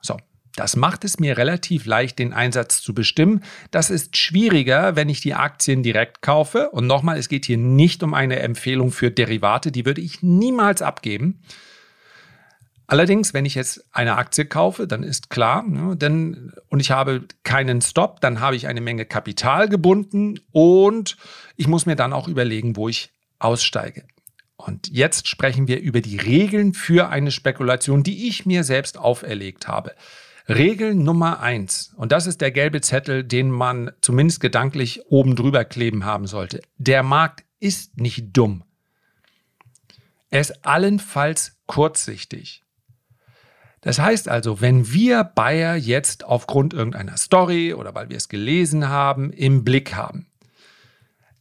So, 0.00 0.16
das 0.56 0.76
macht 0.76 1.04
es 1.04 1.18
mir 1.20 1.38
relativ 1.38 1.86
leicht, 1.86 2.18
den 2.18 2.32
Einsatz 2.32 2.82
zu 2.82 2.94
bestimmen. 2.94 3.42
Das 3.70 3.90
ist 3.90 4.16
schwieriger, 4.16 4.96
wenn 4.96 5.08
ich 5.08 5.20
die 5.20 5.34
Aktien 5.34 5.82
direkt 5.82 6.22
kaufe. 6.22 6.70
Und 6.70 6.86
nochmal, 6.86 7.18
es 7.18 7.28
geht 7.28 7.46
hier 7.46 7.58
nicht 7.58 8.02
um 8.02 8.14
eine 8.14 8.40
Empfehlung 8.40 8.90
für 8.90 9.10
Derivate, 9.10 9.72
die 9.72 9.86
würde 9.86 10.00
ich 10.00 10.22
niemals 10.22 10.82
abgeben. 10.82 11.42
Allerdings, 12.86 13.32
wenn 13.34 13.44
ich 13.44 13.54
jetzt 13.54 13.84
eine 13.92 14.16
Aktie 14.16 14.46
kaufe, 14.46 14.88
dann 14.88 15.04
ist 15.04 15.30
klar, 15.30 15.62
ne, 15.62 15.96
denn, 15.96 16.52
und 16.70 16.80
ich 16.80 16.90
habe 16.90 17.24
keinen 17.44 17.80
Stop, 17.82 18.20
dann 18.20 18.40
habe 18.40 18.56
ich 18.56 18.66
eine 18.66 18.80
Menge 18.80 19.04
Kapital 19.04 19.68
gebunden 19.68 20.40
und 20.50 21.16
ich 21.54 21.68
muss 21.68 21.86
mir 21.86 21.94
dann 21.94 22.12
auch 22.12 22.26
überlegen, 22.26 22.74
wo 22.74 22.88
ich 22.88 23.12
aussteige. 23.38 24.06
Und 24.66 24.88
jetzt 24.88 25.28
sprechen 25.28 25.68
wir 25.68 25.80
über 25.80 26.00
die 26.00 26.16
Regeln 26.16 26.74
für 26.74 27.08
eine 27.08 27.30
Spekulation, 27.30 28.02
die 28.02 28.28
ich 28.28 28.46
mir 28.46 28.64
selbst 28.64 28.98
auferlegt 28.98 29.68
habe. 29.68 29.94
Regel 30.48 30.94
Nummer 30.94 31.40
eins, 31.40 31.92
und 31.96 32.12
das 32.12 32.26
ist 32.26 32.40
der 32.40 32.50
gelbe 32.50 32.80
Zettel, 32.80 33.22
den 33.22 33.50
man 33.50 33.92
zumindest 34.00 34.40
gedanklich 34.40 35.06
oben 35.06 35.36
drüber 35.36 35.64
kleben 35.64 36.04
haben 36.04 36.26
sollte. 36.26 36.60
Der 36.76 37.02
Markt 37.02 37.44
ist 37.60 37.98
nicht 37.98 38.36
dumm. 38.36 38.64
Er 40.30 40.40
ist 40.40 40.64
allenfalls 40.64 41.58
kurzsichtig. 41.66 42.64
Das 43.80 43.98
heißt 43.98 44.28
also, 44.28 44.60
wenn 44.60 44.92
wir 44.92 45.24
Bayer 45.24 45.74
jetzt 45.74 46.24
aufgrund 46.24 46.74
irgendeiner 46.74 47.16
Story 47.16 47.72
oder 47.74 47.94
weil 47.94 48.10
wir 48.10 48.16
es 48.16 48.28
gelesen 48.28 48.88
haben, 48.88 49.32
im 49.32 49.64
Blick 49.64 49.94
haben, 49.94 50.26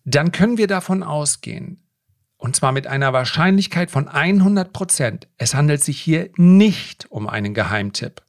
dann 0.06 0.32
können 0.32 0.58
wir 0.58 0.68
davon 0.68 1.04
ausgehen, 1.04 1.84
und 2.40 2.56
zwar 2.56 2.72
mit 2.72 2.88
einer 2.88 3.14
Wahrscheinlichkeit 3.14 3.92
von 3.92 4.08
100 4.08 4.74
Prozent. 4.74 5.28
Es 5.38 5.54
handelt 5.54 5.84
sich 5.84 6.02
hier 6.02 6.30
nicht 6.38 7.12
um 7.12 7.28
einen 7.28 7.54
Geheimtipp. 7.54 8.24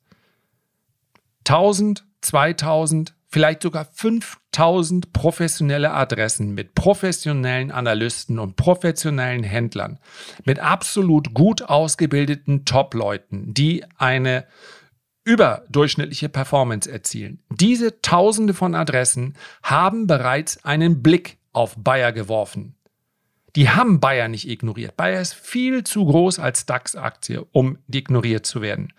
1000, 1.47 2.05
2000, 2.21 3.15
vielleicht 3.29 3.63
sogar 3.63 3.85
5000 3.85 5.13
professionelle 5.13 5.93
Adressen 5.93 6.55
mit 6.55 6.75
professionellen 6.75 7.71
Analysten 7.71 8.41
und 8.41 8.57
professionellen 8.57 9.45
Händlern, 9.45 10.01
mit 10.45 10.59
absolut 10.59 11.33
gut 11.33 11.63
ausgebildeten 11.63 12.65
Top-Leuten, 12.65 13.55
die 13.55 13.85
eine 13.97 14.45
überdurchschnittliche 15.23 16.29
Performance 16.29 16.91
erzielen. 16.91 17.45
Diese 17.51 18.01
Tausende 18.01 18.55
von 18.55 18.75
Adressen 18.75 19.37
haben 19.63 20.09
bereits 20.09 20.65
einen 20.65 21.01
Blick 21.01 21.39
auf 21.53 21.77
Bayer 21.77 22.11
geworfen. 22.11 22.75
Die 23.57 23.69
haben 23.69 24.01
Bayer 24.01 24.29
nicht 24.29 24.49
ignoriert. 24.49 24.97
Bayer 24.97 25.21
ist 25.21 25.35
viel 25.35 25.85
zu 25.85 26.05
groß 26.05 26.39
als 26.39 26.67
DAX-Aktie, 26.67 27.45
um 27.53 27.79
ignoriert 27.91 28.47
zu 28.47 28.63
werden. 28.63 28.93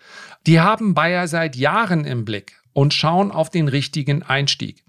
Die 0.46 0.60
haben 0.60 0.94
Bayer 0.94 1.28
seit 1.28 1.56
Jahren 1.56 2.04
im 2.04 2.24
Blick 2.24 2.60
und 2.72 2.94
schauen 2.94 3.30
auf 3.30 3.50
den 3.50 3.68
richtigen 3.68 4.22
Einstieg. 4.22 4.84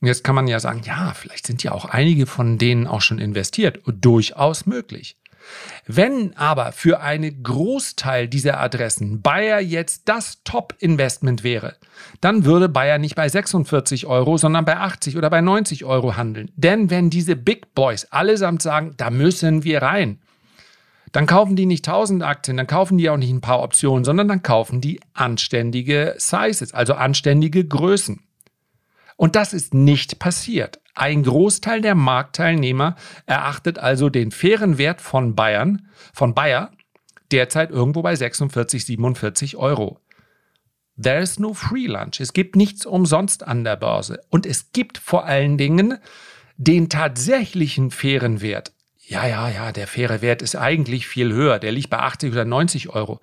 Jetzt 0.00 0.24
kann 0.24 0.34
man 0.34 0.46
ja 0.46 0.60
sagen, 0.60 0.82
ja, 0.84 1.14
vielleicht 1.14 1.46
sind 1.46 1.62
ja 1.62 1.72
auch 1.72 1.86
einige 1.86 2.26
von 2.26 2.58
denen 2.58 2.86
auch 2.86 3.00
schon 3.00 3.18
investiert. 3.18 3.80
Durchaus 3.86 4.66
möglich. 4.66 5.16
Wenn 5.86 6.36
aber 6.36 6.72
für 6.72 7.00
einen 7.00 7.42
Großteil 7.42 8.28
dieser 8.28 8.60
Adressen 8.60 9.20
Bayer 9.22 9.60
jetzt 9.60 10.08
das 10.08 10.42
Top-Investment 10.44 11.44
wäre, 11.44 11.76
dann 12.20 12.44
würde 12.44 12.68
Bayer 12.68 12.98
nicht 12.98 13.16
bei 13.16 13.28
46 13.28 14.06
Euro, 14.06 14.36
sondern 14.36 14.64
bei 14.64 14.76
80 14.76 15.16
oder 15.16 15.30
bei 15.30 15.40
90 15.40 15.84
Euro 15.84 16.16
handeln. 16.16 16.50
Denn 16.56 16.90
wenn 16.90 17.10
diese 17.10 17.36
Big 17.36 17.74
Boys 17.74 18.06
allesamt 18.06 18.62
sagen, 18.62 18.94
da 18.96 19.10
müssen 19.10 19.64
wir 19.64 19.82
rein, 19.82 20.20
dann 21.12 21.26
kaufen 21.26 21.54
die 21.54 21.66
nicht 21.66 21.86
1000 21.86 22.24
Aktien, 22.24 22.56
dann 22.56 22.66
kaufen 22.66 22.98
die 22.98 23.08
auch 23.08 23.16
nicht 23.16 23.30
ein 23.30 23.40
paar 23.40 23.62
Optionen, 23.62 24.04
sondern 24.04 24.26
dann 24.26 24.42
kaufen 24.42 24.80
die 24.80 25.00
anständige 25.12 26.14
Sizes, 26.18 26.74
also 26.74 26.94
anständige 26.94 27.64
Größen. 27.64 28.20
Und 29.16 29.36
das 29.36 29.52
ist 29.52 29.74
nicht 29.74 30.18
passiert. 30.18 30.80
Ein 30.94 31.24
Großteil 31.24 31.80
der 31.80 31.94
Marktteilnehmer 31.94 32.96
erachtet 33.26 33.78
also 33.78 34.08
den 34.08 34.30
fairen 34.30 34.78
Wert 34.78 35.00
von 35.00 35.34
Bayern, 35.34 35.88
von 36.12 36.34
Bayer, 36.34 36.70
derzeit 37.30 37.70
irgendwo 37.70 38.02
bei 38.02 38.14
46, 38.14 38.84
47 38.84 39.56
Euro. 39.56 39.98
There 41.00 41.20
is 41.20 41.40
no 41.40 41.54
free 41.54 41.86
lunch. 41.86 42.20
Es 42.20 42.32
gibt 42.32 42.54
nichts 42.54 42.86
umsonst 42.86 43.46
an 43.46 43.64
der 43.64 43.76
Börse. 43.76 44.20
Und 44.30 44.46
es 44.46 44.70
gibt 44.70 44.98
vor 44.98 45.24
allen 45.26 45.58
Dingen 45.58 45.98
den 46.56 46.88
tatsächlichen 46.88 47.90
fairen 47.90 48.40
Wert, 48.40 48.72
ja, 49.06 49.26
ja, 49.26 49.48
ja, 49.48 49.72
der 49.72 49.86
faire 49.86 50.22
Wert 50.22 50.40
ist 50.40 50.56
eigentlich 50.56 51.06
viel 51.06 51.32
höher, 51.32 51.58
der 51.58 51.72
liegt 51.72 51.90
bei 51.90 51.98
80 51.98 52.32
oder 52.32 52.44
90 52.44 52.88
Euro. 52.88 53.20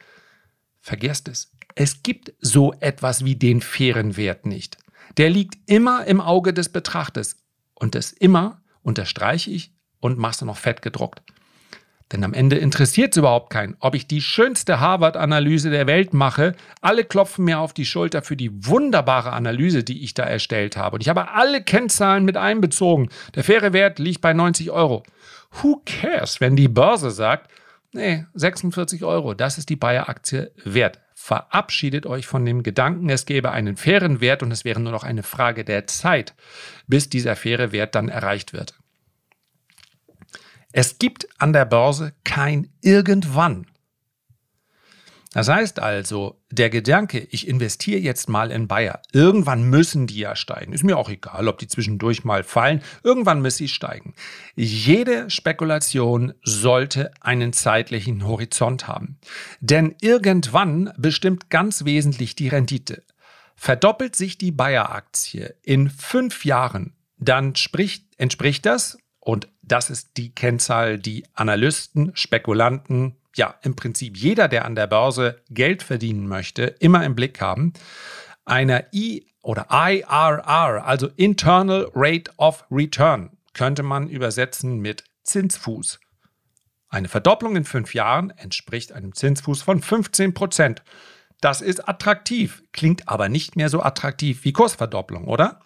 Vergesst 0.80 1.28
es. 1.28 1.52
Es 1.74 2.04
gibt 2.04 2.34
so 2.40 2.74
etwas 2.80 3.26
wie 3.26 3.36
den 3.36 3.62
fairen 3.62 4.16
Wert 4.18 4.46
nicht. 4.46 4.78
Der 5.18 5.30
liegt 5.30 5.58
immer 5.70 6.06
im 6.06 6.22
Auge 6.22 6.54
des 6.54 6.70
Betrachters. 6.70 7.38
Und 7.82 7.96
das 7.96 8.12
immer 8.12 8.62
unterstreiche 8.84 9.50
ich 9.50 9.74
und 10.00 10.20
machst 10.20 10.42
du 10.42 10.46
noch 10.46 10.58
fett 10.58 10.84
gedruckt. 10.84 11.24
Denn 12.12 12.24
am 12.24 12.36
Ende 12.36 12.58
interessiert 12.58 13.14
es 13.14 13.18
überhaupt 13.18 13.50
keinen, 13.50 13.76
ob 13.80 13.96
ich 13.96 14.06
die 14.06 14.22
schönste 14.22 14.80
Harvard-Analyse 14.80 15.72
der 15.72 15.88
Welt 15.88 16.14
mache. 16.14 16.54
Alle 16.82 17.06
klopfen 17.06 17.46
mir 17.46 17.58
auf 17.58 17.74
die 17.74 17.86
Schulter 17.86 18.22
für 18.22 18.36
die 18.36 18.68
wunderbare 18.68 19.32
Analyse, 19.32 19.84
die 19.84 20.04
ich 20.04 20.14
da 20.14 20.24
erstellt 20.24 20.78
habe. 20.78 20.96
Und 20.96 21.02
ich 21.02 21.10
habe 21.10 21.32
alle 21.32 21.64
Kennzahlen 21.64 22.24
mit 22.24 22.38
einbezogen. 22.38 23.10
Der 23.34 23.44
faire 23.44 23.74
Wert 23.74 23.98
liegt 23.98 24.22
bei 24.22 24.34
90 24.34 24.70
Euro. 24.70 25.02
Who 25.64 25.82
cares, 25.84 26.40
wenn 26.40 26.56
die 26.56 26.68
Börse 26.68 27.10
sagt, 27.10 27.50
nee, 27.94 28.26
46 28.36 29.04
Euro, 29.04 29.34
das 29.34 29.58
ist 29.58 29.70
die 29.70 29.76
Bayer-Aktie 29.76 30.52
wert. 30.66 31.00
Verabschiedet 31.24 32.08
euch 32.08 32.26
von 32.26 32.46
dem 32.46 32.64
Gedanken, 32.64 33.08
es 33.08 33.28
gäbe 33.28 33.52
einen 33.52 33.78
fairen 33.78 34.22
Wert 34.22 34.42
und 34.42 34.52
es 34.52 34.66
wäre 34.66 34.80
nur 34.80 34.92
noch 34.92 35.04
eine 35.04 35.22
Frage 35.22 35.64
der 35.64 35.86
Zeit, 35.86 36.34
bis 36.88 37.10
dieser 37.10 37.36
faire 37.36 37.72
Wert 37.72 37.94
dann 37.94 38.10
erreicht 38.10 38.54
wird. 38.54 38.74
Es 40.72 40.98
gibt 40.98 41.28
an 41.40 41.54
der 41.54 41.66
Börse 41.66 42.14
kein 42.24 42.74
Irgendwann. 42.82 43.68
Das 45.34 45.48
heißt 45.48 45.80
also, 45.80 46.42
der 46.50 46.70
Gedanke, 46.70 47.26
ich 47.32 47.48
investiere 47.48 48.02
jetzt 48.02 48.28
mal 48.28 48.52
in 48.52 48.68
Bayer, 48.68 49.02
irgendwann 49.14 49.64
müssen 49.64 50.06
die 50.06 50.20
ja 50.20 50.36
steigen. 50.36 50.74
Ist 50.74 50.84
mir 50.84 50.98
auch 50.98 51.10
egal, 51.10 51.48
ob 51.48 51.58
die 51.58 51.68
zwischendurch 51.68 52.26
mal 52.26 52.44
fallen, 52.44 52.82
irgendwann 53.04 53.42
müssen 53.42 53.60
sie 53.60 53.68
steigen. 53.70 54.14
Jede 54.56 55.30
Spekulation 55.30 56.34
sollte 56.44 57.12
einen 57.22 57.54
zeitlichen 57.54 58.28
Horizont 58.28 58.90
haben. 58.90 59.20
Denn 59.62 59.96
irgendwann 60.02 60.92
bestimmt 60.98 61.50
ganz 61.50 61.86
wesentlich 61.86 62.36
die 62.36 62.50
Rendite. 62.50 63.04
Verdoppelt 63.56 64.18
sich 64.18 64.38
die 64.38 64.52
Bayer-Aktie 64.52 65.56
in 65.64 65.90
fünf 65.90 66.44
Jahren, 66.44 66.94
dann 67.20 67.56
spricht, 67.56 68.06
entspricht 68.18 68.66
das, 68.66 68.98
und 69.20 69.48
das 69.62 69.92
ist 69.92 70.18
die 70.18 70.34
Kennzahl, 70.34 70.98
die 70.98 71.26
Analysten, 71.36 72.12
Spekulanten, 72.16 73.16
ja, 73.36 73.56
im 73.62 73.76
Prinzip 73.76 74.18
jeder, 74.18 74.48
der 74.48 74.66
an 74.66 74.76
der 74.76 74.88
Börse 74.88 75.42
Geld 75.50 75.84
verdienen 75.84 76.28
möchte, 76.28 76.64
immer 76.64 77.06
im 77.06 77.16
Blick 77.16 77.42
haben, 77.42 77.74
einer 78.46 78.86
I 78.94 79.26
oder 79.42 79.68
IRR, 79.72 80.86
also 80.86 81.10
Internal 81.16 81.90
Rate 81.96 82.32
of 82.38 82.66
Return, 82.70 83.32
könnte 83.54 83.84
man 83.84 84.08
übersetzen 84.08 84.80
mit 84.80 85.04
Zinsfuß. 85.24 86.00
Eine 86.90 87.08
Verdopplung 87.08 87.56
in 87.56 87.64
fünf 87.64 87.94
Jahren 87.94 88.32
entspricht 88.32 88.92
einem 88.92 89.16
Zinsfuß 89.16 89.62
von 89.62 89.82
15 89.82 90.34
Prozent. 90.34 90.84
Das 91.40 91.62
ist 91.62 91.88
attraktiv, 91.88 92.64
klingt 92.74 93.08
aber 93.08 93.30
nicht 93.30 93.56
mehr 93.56 93.70
so 93.70 93.82
attraktiv 93.82 94.44
wie 94.44 94.54
Kursverdopplung, 94.54 95.28
oder? 95.28 95.62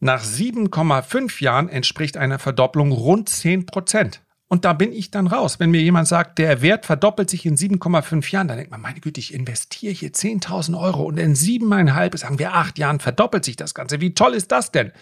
Nach 0.00 0.22
7,5 0.22 1.42
Jahren 1.42 1.68
entspricht 1.68 2.16
einer 2.16 2.38
Verdopplung 2.38 2.92
rund 2.92 3.28
10 3.28 3.66
Prozent. 3.66 4.20
Und 4.48 4.64
da 4.64 4.72
bin 4.72 4.92
ich 4.92 5.10
dann 5.10 5.26
raus. 5.26 5.60
Wenn 5.60 5.70
mir 5.70 5.82
jemand 5.82 6.08
sagt, 6.08 6.38
der 6.38 6.62
Wert 6.62 6.86
verdoppelt 6.86 7.28
sich 7.28 7.44
in 7.44 7.56
7,5 7.56 8.32
Jahren, 8.32 8.48
dann 8.48 8.56
denkt 8.56 8.70
man, 8.70 8.80
meine 8.80 9.00
Güte, 9.00 9.20
ich 9.20 9.34
investiere 9.34 9.92
hier 9.92 10.10
10.000 10.10 10.78
Euro 10.78 11.04
und 11.04 11.18
in 11.18 11.34
siebeneinhalb, 11.34 12.16
sagen 12.18 12.38
wir 12.38 12.54
acht 12.54 12.78
Jahren, 12.78 12.98
verdoppelt 12.98 13.44
sich 13.44 13.56
das 13.56 13.74
Ganze. 13.74 14.00
Wie 14.00 14.14
toll 14.14 14.32
ist 14.32 14.50
das 14.50 14.72
denn? 14.72 14.92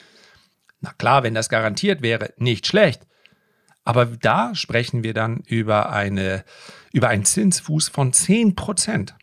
Na 0.81 0.93
klar, 0.99 1.23
wenn 1.23 1.35
das 1.35 1.49
garantiert 1.49 2.03
wäre, 2.03 2.35
nicht 2.39 2.67
schlecht. 2.67 3.07
Aber 3.85 4.07
da 4.07 4.53
sprechen 4.57 5.05
wir 5.05 5.15
dann 5.15 5.39
über, 5.47 5.93
eine, 5.93 6.45
über 6.93 7.09
einen 7.09 7.25
Zinsfuß 7.25 7.89
von 7.89 8.13
10 8.13 8.57
Prozent. 8.57 9.15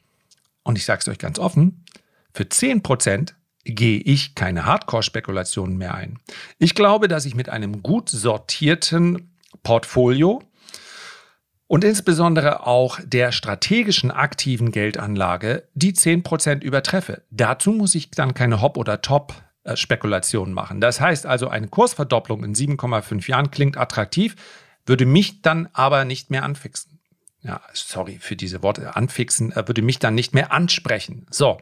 Und 0.63 0.77
ich 0.77 0.85
sage 0.85 1.01
es 1.01 1.07
euch 1.09 1.19
ganz 1.19 1.37
offen, 1.37 1.83
für 2.33 2.47
10 2.47 2.81
Prozent 2.81 3.35
gehe 3.65 3.99
ich 3.99 4.35
keine 4.35 4.65
Hardcore-Spekulationen 4.65 5.77
mehr 5.77 5.93
ein. 5.93 6.19
Ich 6.59 6.75
glaube, 6.75 7.09
dass 7.09 7.25
ich 7.25 7.35
mit 7.35 7.49
einem 7.49 7.83
gut 7.83 8.09
sortierten 8.09 9.32
Portfolio 9.63 10.41
und 11.67 11.83
insbesondere 11.83 12.67
auch 12.67 12.99
der 13.03 13.31
strategischen 13.31 14.11
aktiven 14.11 14.71
Geldanlage 14.71 15.67
die 15.73 15.93
10% 15.93 16.61
übertreffe. 16.61 17.23
Dazu 17.31 17.71
muss 17.71 17.95
ich 17.95 18.11
dann 18.11 18.33
keine 18.33 18.61
Hop- 18.61 18.77
oder 18.77 19.01
Top-Spekulationen 19.01 20.53
machen. 20.53 20.81
Das 20.81 21.01
heißt 21.01 21.25
also, 21.25 21.47
eine 21.47 21.67
Kursverdopplung 21.67 22.43
in 22.43 22.53
7,5 22.53 23.27
Jahren 23.27 23.49
klingt 23.49 23.77
attraktiv, 23.77 24.35
würde 24.85 25.05
mich 25.05 25.41
dann 25.41 25.69
aber 25.73 26.05
nicht 26.05 26.29
mehr 26.29 26.43
anfixen. 26.43 26.99
Ja, 27.41 27.61
sorry 27.73 28.19
für 28.19 28.35
diese 28.35 28.63
Worte. 28.63 28.95
Anfixen 28.95 29.51
äh, 29.51 29.67
würde 29.67 29.81
mich 29.81 29.99
dann 29.99 30.15
nicht 30.15 30.33
mehr 30.33 30.51
ansprechen. 30.51 31.25
So. 31.29 31.59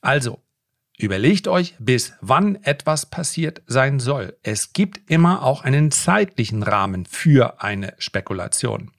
Also, 0.00 0.40
Überlegt 1.02 1.48
euch, 1.48 1.74
bis 1.80 2.12
wann 2.20 2.54
etwas 2.62 3.06
passiert 3.06 3.62
sein 3.66 3.98
soll. 3.98 4.36
Es 4.44 4.72
gibt 4.72 5.10
immer 5.10 5.42
auch 5.42 5.64
einen 5.64 5.90
zeitlichen 5.90 6.62
Rahmen 6.62 7.06
für 7.06 7.60
eine 7.60 7.94
Spekulation. 7.98 8.92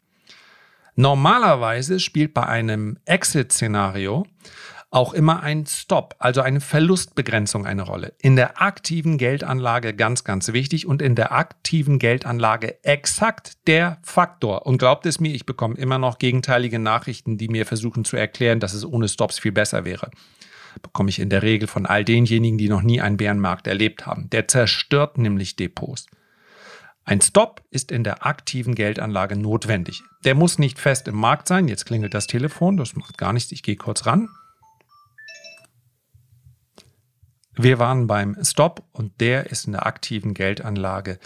Normalerweise 0.98 2.02
spielt 2.02 2.34
bei 2.34 2.46
einem 2.46 2.98
Exit-Szenario 3.06 4.28
auch 4.92 5.14
immer 5.14 5.44
ein 5.44 5.66
Stop, 5.66 6.16
also 6.20 6.42
eine 6.42 6.60
Verlustbegrenzung 6.60 7.66
eine 7.66 7.84
Rolle. 7.84 8.14
In 8.20 8.36
der 8.36 8.62
aktiven 8.62 9.18
Geldanlage 9.18 9.96
ganz, 9.96 10.26
ganz 10.26 10.52
wichtig 10.52 10.86
und 10.86 11.02
in 11.02 11.16
der 11.16 11.32
aktiven 11.32 12.00
Geldanlage 12.00 12.84
exakt 12.84 13.66
der 13.66 13.98
Faktor. 14.04 14.66
Und 14.66 14.78
glaubt 14.78 15.06
es 15.06 15.22
mir, 15.22 15.34
ich 15.34 15.46
bekomme 15.46 15.78
immer 15.78 16.00
noch 16.00 16.20
gegenteilige 16.20 16.80
Nachrichten, 16.80 17.38
die 17.38 17.48
mir 17.48 17.66
versuchen 17.66 18.04
zu 18.04 18.18
erklären, 18.18 18.60
dass 18.60 18.74
es 18.74 18.86
ohne 18.86 19.08
Stops 19.08 19.40
viel 19.40 19.54
besser 19.54 19.86
wäre 19.86 20.12
bekomme 20.84 21.10
ich 21.10 21.18
in 21.18 21.30
der 21.30 21.42
Regel 21.42 21.68
von 21.68 21.88
all 21.88 22.06
denjenigen, 22.06 22.60
die 22.60 22.70
noch 22.70 22.84
nie 22.84 23.02
einen 23.02 23.18
Bärenmarkt 23.18 23.66
erlebt 23.66 24.06
haben. 24.06 24.30
Der 24.30 24.48
zerstört 24.48 25.18
nämlich 25.18 25.56
Depots. 25.56 26.06
Ein 27.06 27.20
Stop 27.20 27.64
ist 27.72 27.92
in 27.92 28.04
der 28.04 28.26
aktiven 28.26 28.76
Geldanlage 28.76 29.36
notwendig. 29.36 30.04
Der 30.24 30.36
muss 30.36 30.60
nicht 30.60 30.80
fest 30.80 31.08
im 31.08 31.16
Markt 31.16 31.48
sein. 31.48 31.68
Jetzt 31.68 31.86
klingelt 31.86 32.14
das 32.14 32.28
Telefon, 32.28 32.78
das 32.78 32.96
macht 32.96 33.18
gar 33.18 33.34
nichts. 33.34 33.52
Ich 33.52 33.64
gehe 33.64 33.76
kurz 33.76 34.06
ran. 34.06 34.30
Wir 37.56 37.78
waren 37.78 38.08
beim 38.08 38.36
Stop 38.44 38.84
und 38.94 39.20
der 39.22 39.52
ist 39.52 39.66
in 39.66 39.74
der 39.74 39.86
aktiven 39.86 40.34
Geldanlage, 40.34 41.20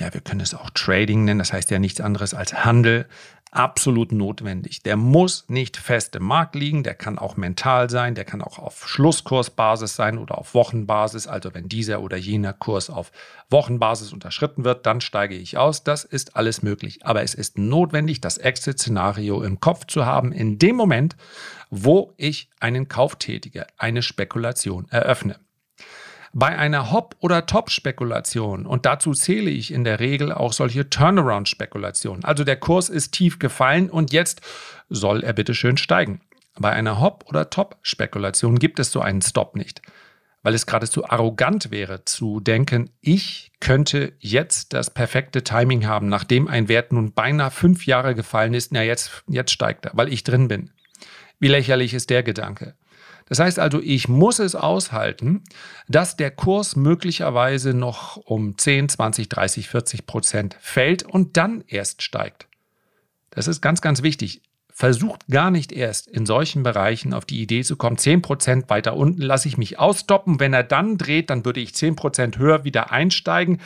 ja, 0.00 0.12
wir 0.12 0.20
können 0.20 0.40
es 0.40 0.54
auch 0.54 0.70
Trading 0.70 1.24
nennen, 1.24 1.38
das 1.38 1.52
heißt 1.52 1.70
ja 1.70 1.78
nichts 1.78 2.00
anderes 2.00 2.34
als 2.34 2.64
Handel 2.64 3.06
absolut 3.50 4.12
notwendig. 4.12 4.82
Der 4.82 4.96
muss 4.96 5.44
nicht 5.48 5.76
fest 5.76 6.14
im 6.16 6.24
Markt 6.24 6.54
liegen, 6.54 6.82
der 6.82 6.94
kann 6.94 7.18
auch 7.18 7.36
mental 7.36 7.90
sein, 7.90 8.14
der 8.14 8.24
kann 8.24 8.42
auch 8.42 8.58
auf 8.58 8.88
Schlusskursbasis 8.88 9.96
sein 9.96 10.18
oder 10.18 10.38
auf 10.38 10.54
Wochenbasis. 10.54 11.26
Also 11.26 11.54
wenn 11.54 11.68
dieser 11.68 12.00
oder 12.00 12.16
jener 12.16 12.52
Kurs 12.52 12.90
auf 12.90 13.10
Wochenbasis 13.50 14.12
unterschritten 14.12 14.64
wird, 14.64 14.86
dann 14.86 15.00
steige 15.00 15.34
ich 15.34 15.58
aus. 15.58 15.82
Das 15.82 16.04
ist 16.04 16.36
alles 16.36 16.62
möglich. 16.62 17.04
Aber 17.04 17.22
es 17.22 17.34
ist 17.34 17.58
notwendig, 17.58 18.20
das 18.20 18.38
Exit-Szenario 18.38 19.42
im 19.42 19.60
Kopf 19.60 19.86
zu 19.86 20.06
haben, 20.06 20.32
in 20.32 20.58
dem 20.58 20.76
Moment, 20.76 21.16
wo 21.70 22.14
ich 22.16 22.50
einen 22.60 22.88
Kauf 22.88 23.16
tätige, 23.16 23.66
eine 23.76 24.02
Spekulation 24.02 24.86
eröffne. 24.90 25.38
Bei 26.32 26.56
einer 26.56 26.92
Hop- 26.92 27.16
oder 27.18 27.46
Top-Spekulation, 27.46 28.64
und 28.64 28.86
dazu 28.86 29.14
zähle 29.14 29.50
ich 29.50 29.72
in 29.72 29.82
der 29.82 29.98
Regel 29.98 30.30
auch 30.30 30.52
solche 30.52 30.88
Turnaround-Spekulationen, 30.88 32.24
also 32.24 32.44
der 32.44 32.56
Kurs 32.56 32.88
ist 32.88 33.12
tief 33.12 33.40
gefallen 33.40 33.90
und 33.90 34.12
jetzt 34.12 34.40
soll 34.88 35.24
er 35.24 35.32
bitte 35.32 35.54
schön 35.54 35.76
steigen. 35.76 36.20
Bei 36.56 36.70
einer 36.70 37.00
Hop- 37.00 37.24
oder 37.26 37.50
Top-Spekulation 37.50 38.60
gibt 38.60 38.78
es 38.78 38.92
so 38.92 39.00
einen 39.00 39.22
Stop 39.22 39.56
nicht, 39.56 39.82
weil 40.44 40.54
es 40.54 40.66
geradezu 40.66 41.04
arrogant 41.04 41.72
wäre 41.72 42.04
zu 42.04 42.38
denken, 42.38 42.90
ich 43.00 43.50
könnte 43.58 44.12
jetzt 44.20 44.72
das 44.72 44.90
perfekte 44.90 45.42
Timing 45.42 45.86
haben, 45.86 46.08
nachdem 46.08 46.46
ein 46.46 46.68
Wert 46.68 46.92
nun 46.92 47.12
beinahe 47.12 47.50
fünf 47.50 47.86
Jahre 47.86 48.14
gefallen 48.14 48.54
ist, 48.54 48.70
na 48.70 48.84
jetzt, 48.84 49.24
jetzt 49.26 49.50
steigt 49.50 49.86
er, 49.86 49.92
weil 49.94 50.12
ich 50.12 50.22
drin 50.22 50.46
bin. 50.46 50.70
Wie 51.40 51.48
lächerlich 51.48 51.92
ist 51.92 52.10
der 52.10 52.22
Gedanke? 52.22 52.74
Das 53.30 53.38
heißt 53.38 53.60
also, 53.60 53.80
ich 53.80 54.08
muss 54.08 54.40
es 54.40 54.56
aushalten, 54.56 55.44
dass 55.86 56.16
der 56.16 56.32
Kurs 56.32 56.74
möglicherweise 56.74 57.74
noch 57.74 58.16
um 58.16 58.58
10, 58.58 58.88
20, 58.88 59.28
30, 59.28 59.68
40 59.68 60.06
Prozent 60.06 60.56
fällt 60.60 61.04
und 61.04 61.36
dann 61.36 61.62
erst 61.68 62.02
steigt. 62.02 62.48
Das 63.30 63.46
ist 63.46 63.60
ganz, 63.60 63.80
ganz 63.80 64.02
wichtig. 64.02 64.42
Versucht 64.68 65.28
gar 65.28 65.52
nicht 65.52 65.70
erst 65.70 66.08
in 66.08 66.26
solchen 66.26 66.64
Bereichen 66.64 67.14
auf 67.14 67.24
die 67.24 67.40
Idee 67.40 67.62
zu 67.62 67.76
kommen, 67.76 67.98
10 67.98 68.20
Prozent 68.20 68.68
weiter 68.68 68.96
unten 68.96 69.22
lasse 69.22 69.46
ich 69.46 69.56
mich 69.56 69.78
ausstoppen. 69.78 70.40
Wenn 70.40 70.52
er 70.52 70.64
dann 70.64 70.98
dreht, 70.98 71.30
dann 71.30 71.44
würde 71.44 71.60
ich 71.60 71.72
10 71.72 71.94
Prozent 71.94 72.36
höher 72.36 72.64
wieder 72.64 72.90
einsteigen. 72.90 73.60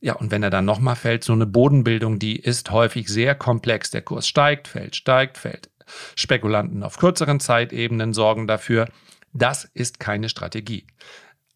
Ja, 0.00 0.14
und 0.14 0.30
wenn 0.30 0.44
er 0.44 0.50
dann 0.50 0.64
nochmal 0.64 0.94
fällt, 0.94 1.24
so 1.24 1.32
eine 1.32 1.46
Bodenbildung, 1.46 2.20
die 2.20 2.36
ist 2.36 2.70
häufig 2.70 3.08
sehr 3.08 3.34
komplex. 3.34 3.90
Der 3.90 4.02
Kurs 4.02 4.28
steigt, 4.28 4.68
fällt, 4.68 4.94
steigt, 4.94 5.38
fällt. 5.38 5.70
Spekulanten 6.16 6.82
auf 6.82 6.98
kürzeren 6.98 7.40
Zeitebenen 7.40 8.12
sorgen 8.12 8.46
dafür. 8.46 8.88
Das 9.32 9.64
ist 9.64 10.00
keine 10.00 10.28
Strategie. 10.28 10.86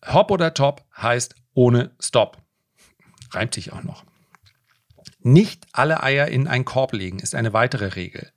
Hop 0.07 0.31
oder 0.31 0.55
Top 0.55 0.85
heißt 0.97 1.35
ohne 1.55 1.91
Stop. 2.01 2.39
Reimt 3.33 3.55
sich 3.55 3.73
auch 3.73 3.83
noch. 3.83 4.05
Nicht 5.27 5.67
alle 5.73 6.05
Eier 6.05 6.29
in 6.29 6.47
einen 6.47 6.65
Korb 6.65 6.93
legen 6.93 7.19
ist 7.19 7.35
eine 7.35 7.53
weitere 7.53 7.97
Regel. 7.97 8.31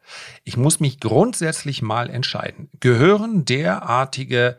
Ich 0.43 0.57
muss 0.57 0.79
mich 0.79 0.99
grundsätzlich 0.99 1.83
mal 1.83 2.09
entscheiden. 2.09 2.69
Gehören 2.79 3.45
derartige 3.45 4.57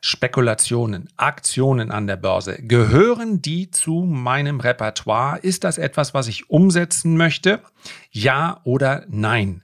Spekulationen, 0.00 1.10
Aktionen 1.18 1.90
an 1.90 2.06
der 2.06 2.16
Börse, 2.16 2.62
gehören 2.62 3.42
die 3.42 3.70
zu 3.70 4.04
meinem 4.04 4.60
Repertoire? 4.60 5.38
Ist 5.40 5.64
das 5.64 5.76
etwas, 5.76 6.14
was 6.14 6.28
ich 6.28 6.48
umsetzen 6.48 7.18
möchte? 7.18 7.60
Ja 8.10 8.60
oder 8.64 9.04
nein? 9.08 9.62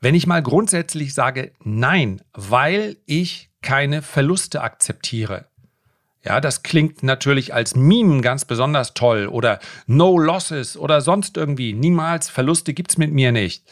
Wenn 0.00 0.14
ich 0.14 0.26
mal 0.26 0.42
grundsätzlich 0.42 1.14
sage 1.14 1.52
nein, 1.64 2.22
weil 2.32 2.96
ich 3.06 3.50
keine 3.62 4.02
Verluste 4.02 4.62
akzeptiere, 4.62 5.46
ja, 6.24 6.40
das 6.40 6.62
klingt 6.62 7.02
natürlich 7.02 7.52
als 7.52 7.74
Meme 7.74 8.20
ganz 8.20 8.44
besonders 8.44 8.94
toll 8.94 9.26
oder 9.26 9.58
No 9.86 10.18
Losses 10.18 10.76
oder 10.76 11.00
sonst 11.00 11.36
irgendwie. 11.36 11.72
Niemals 11.72 12.28
Verluste 12.28 12.74
gibt's 12.74 12.96
mit 12.96 13.12
mir 13.12 13.32
nicht. 13.32 13.64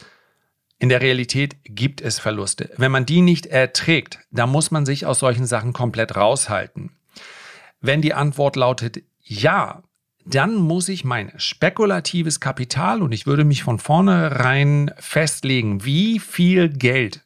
In 0.77 0.89
der 0.89 1.01
Realität 1.01 1.57
gibt 1.63 2.01
es 2.01 2.19
Verluste. 2.19 2.71
Wenn 2.75 2.91
man 2.91 3.05
die 3.05 3.21
nicht 3.21 3.45
erträgt, 3.45 4.19
dann 4.31 4.49
muss 4.49 4.71
man 4.71 4.85
sich 4.85 5.05
aus 5.05 5.19
solchen 5.19 5.45
Sachen 5.45 5.73
komplett 5.73 6.15
raushalten. 6.15 6.91
Wenn 7.79 8.01
die 8.01 8.13
Antwort 8.13 8.55
lautet 8.55 9.01
ja, 9.21 9.83
dann 10.25 10.55
muss 10.55 10.89
ich 10.89 11.03
mein 11.03 11.31
spekulatives 11.37 12.39
Kapital 12.39 13.01
und 13.01 13.11
ich 13.11 13.25
würde 13.25 13.43
mich 13.43 13.63
von 13.63 13.79
vornherein 13.79 14.91
festlegen, 14.97 15.83
wie 15.85 16.19
viel 16.19 16.69
Geld 16.69 17.25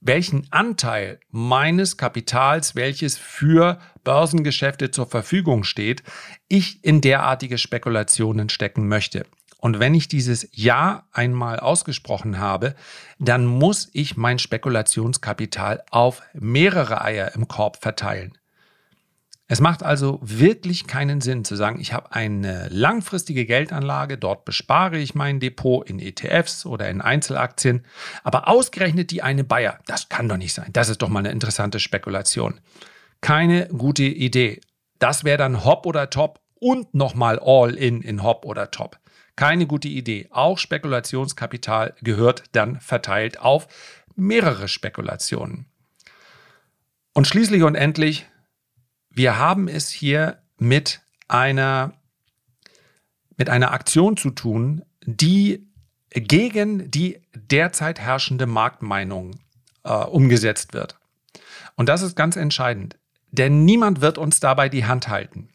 welchen 0.00 0.46
Anteil 0.50 1.20
meines 1.30 1.96
Kapitals, 1.96 2.74
welches 2.74 3.16
für 3.16 3.78
Börsengeschäfte 4.04 4.90
zur 4.90 5.06
Verfügung 5.06 5.64
steht, 5.64 6.02
ich 6.48 6.84
in 6.84 7.00
derartige 7.00 7.58
Spekulationen 7.58 8.48
stecken 8.48 8.88
möchte. 8.88 9.24
Und 9.58 9.78
wenn 9.78 9.94
ich 9.94 10.08
dieses 10.08 10.48
Ja 10.52 11.06
einmal 11.12 11.60
ausgesprochen 11.60 12.38
habe, 12.38 12.74
dann 13.20 13.46
muss 13.46 13.88
ich 13.92 14.16
mein 14.16 14.40
Spekulationskapital 14.40 15.84
auf 15.90 16.22
mehrere 16.34 17.02
Eier 17.02 17.32
im 17.36 17.46
Korb 17.46 17.80
verteilen. 17.80 18.36
Es 19.52 19.60
macht 19.60 19.82
also 19.82 20.18
wirklich 20.22 20.86
keinen 20.86 21.20
Sinn 21.20 21.44
zu 21.44 21.56
sagen, 21.56 21.78
ich 21.78 21.92
habe 21.92 22.12
eine 22.12 22.68
langfristige 22.70 23.44
Geldanlage, 23.44 24.16
dort 24.16 24.46
bespare 24.46 24.96
ich 24.96 25.14
mein 25.14 25.40
Depot 25.40 25.86
in 25.86 25.98
ETFs 25.98 26.64
oder 26.64 26.88
in 26.88 27.02
Einzelaktien, 27.02 27.84
aber 28.24 28.48
ausgerechnet 28.48 29.10
die 29.10 29.22
eine 29.22 29.44
Bayer, 29.44 29.78
das 29.84 30.08
kann 30.08 30.26
doch 30.26 30.38
nicht 30.38 30.54
sein. 30.54 30.70
Das 30.72 30.88
ist 30.88 31.02
doch 31.02 31.10
mal 31.10 31.18
eine 31.18 31.32
interessante 31.32 31.80
Spekulation. 31.80 32.60
Keine 33.20 33.68
gute 33.68 34.04
Idee. 34.04 34.62
Das 34.98 35.22
wäre 35.22 35.36
dann 35.36 35.66
Hop 35.66 35.84
oder 35.84 36.08
Top 36.08 36.40
und 36.58 36.94
nochmal 36.94 37.38
All-in 37.38 38.00
in 38.00 38.22
Hop 38.22 38.46
oder 38.46 38.70
Top. 38.70 38.98
Keine 39.36 39.66
gute 39.66 39.88
Idee. 39.88 40.28
Auch 40.30 40.56
Spekulationskapital 40.56 41.94
gehört 42.00 42.44
dann 42.52 42.80
verteilt 42.80 43.38
auf 43.38 43.68
mehrere 44.16 44.68
Spekulationen. 44.68 45.66
Und 47.12 47.26
schließlich 47.26 47.62
und 47.64 47.74
endlich 47.74 48.24
wir 49.14 49.38
haben 49.38 49.68
es 49.68 49.90
hier 49.90 50.38
mit 50.58 51.00
einer, 51.28 51.92
mit 53.36 53.48
einer 53.48 53.72
Aktion 53.72 54.16
zu 54.16 54.30
tun, 54.30 54.82
die 55.04 55.66
gegen 56.10 56.90
die 56.90 57.22
derzeit 57.34 57.98
herrschende 57.98 58.46
Marktmeinung 58.46 59.32
äh, 59.84 59.92
umgesetzt 59.92 60.74
wird. 60.74 60.98
Und 61.76 61.88
das 61.88 62.02
ist 62.02 62.16
ganz 62.16 62.36
entscheidend, 62.36 62.98
denn 63.30 63.64
niemand 63.64 64.00
wird 64.00 64.18
uns 64.18 64.40
dabei 64.40 64.68
die 64.68 64.84
Hand 64.84 65.08
halten. 65.08 65.48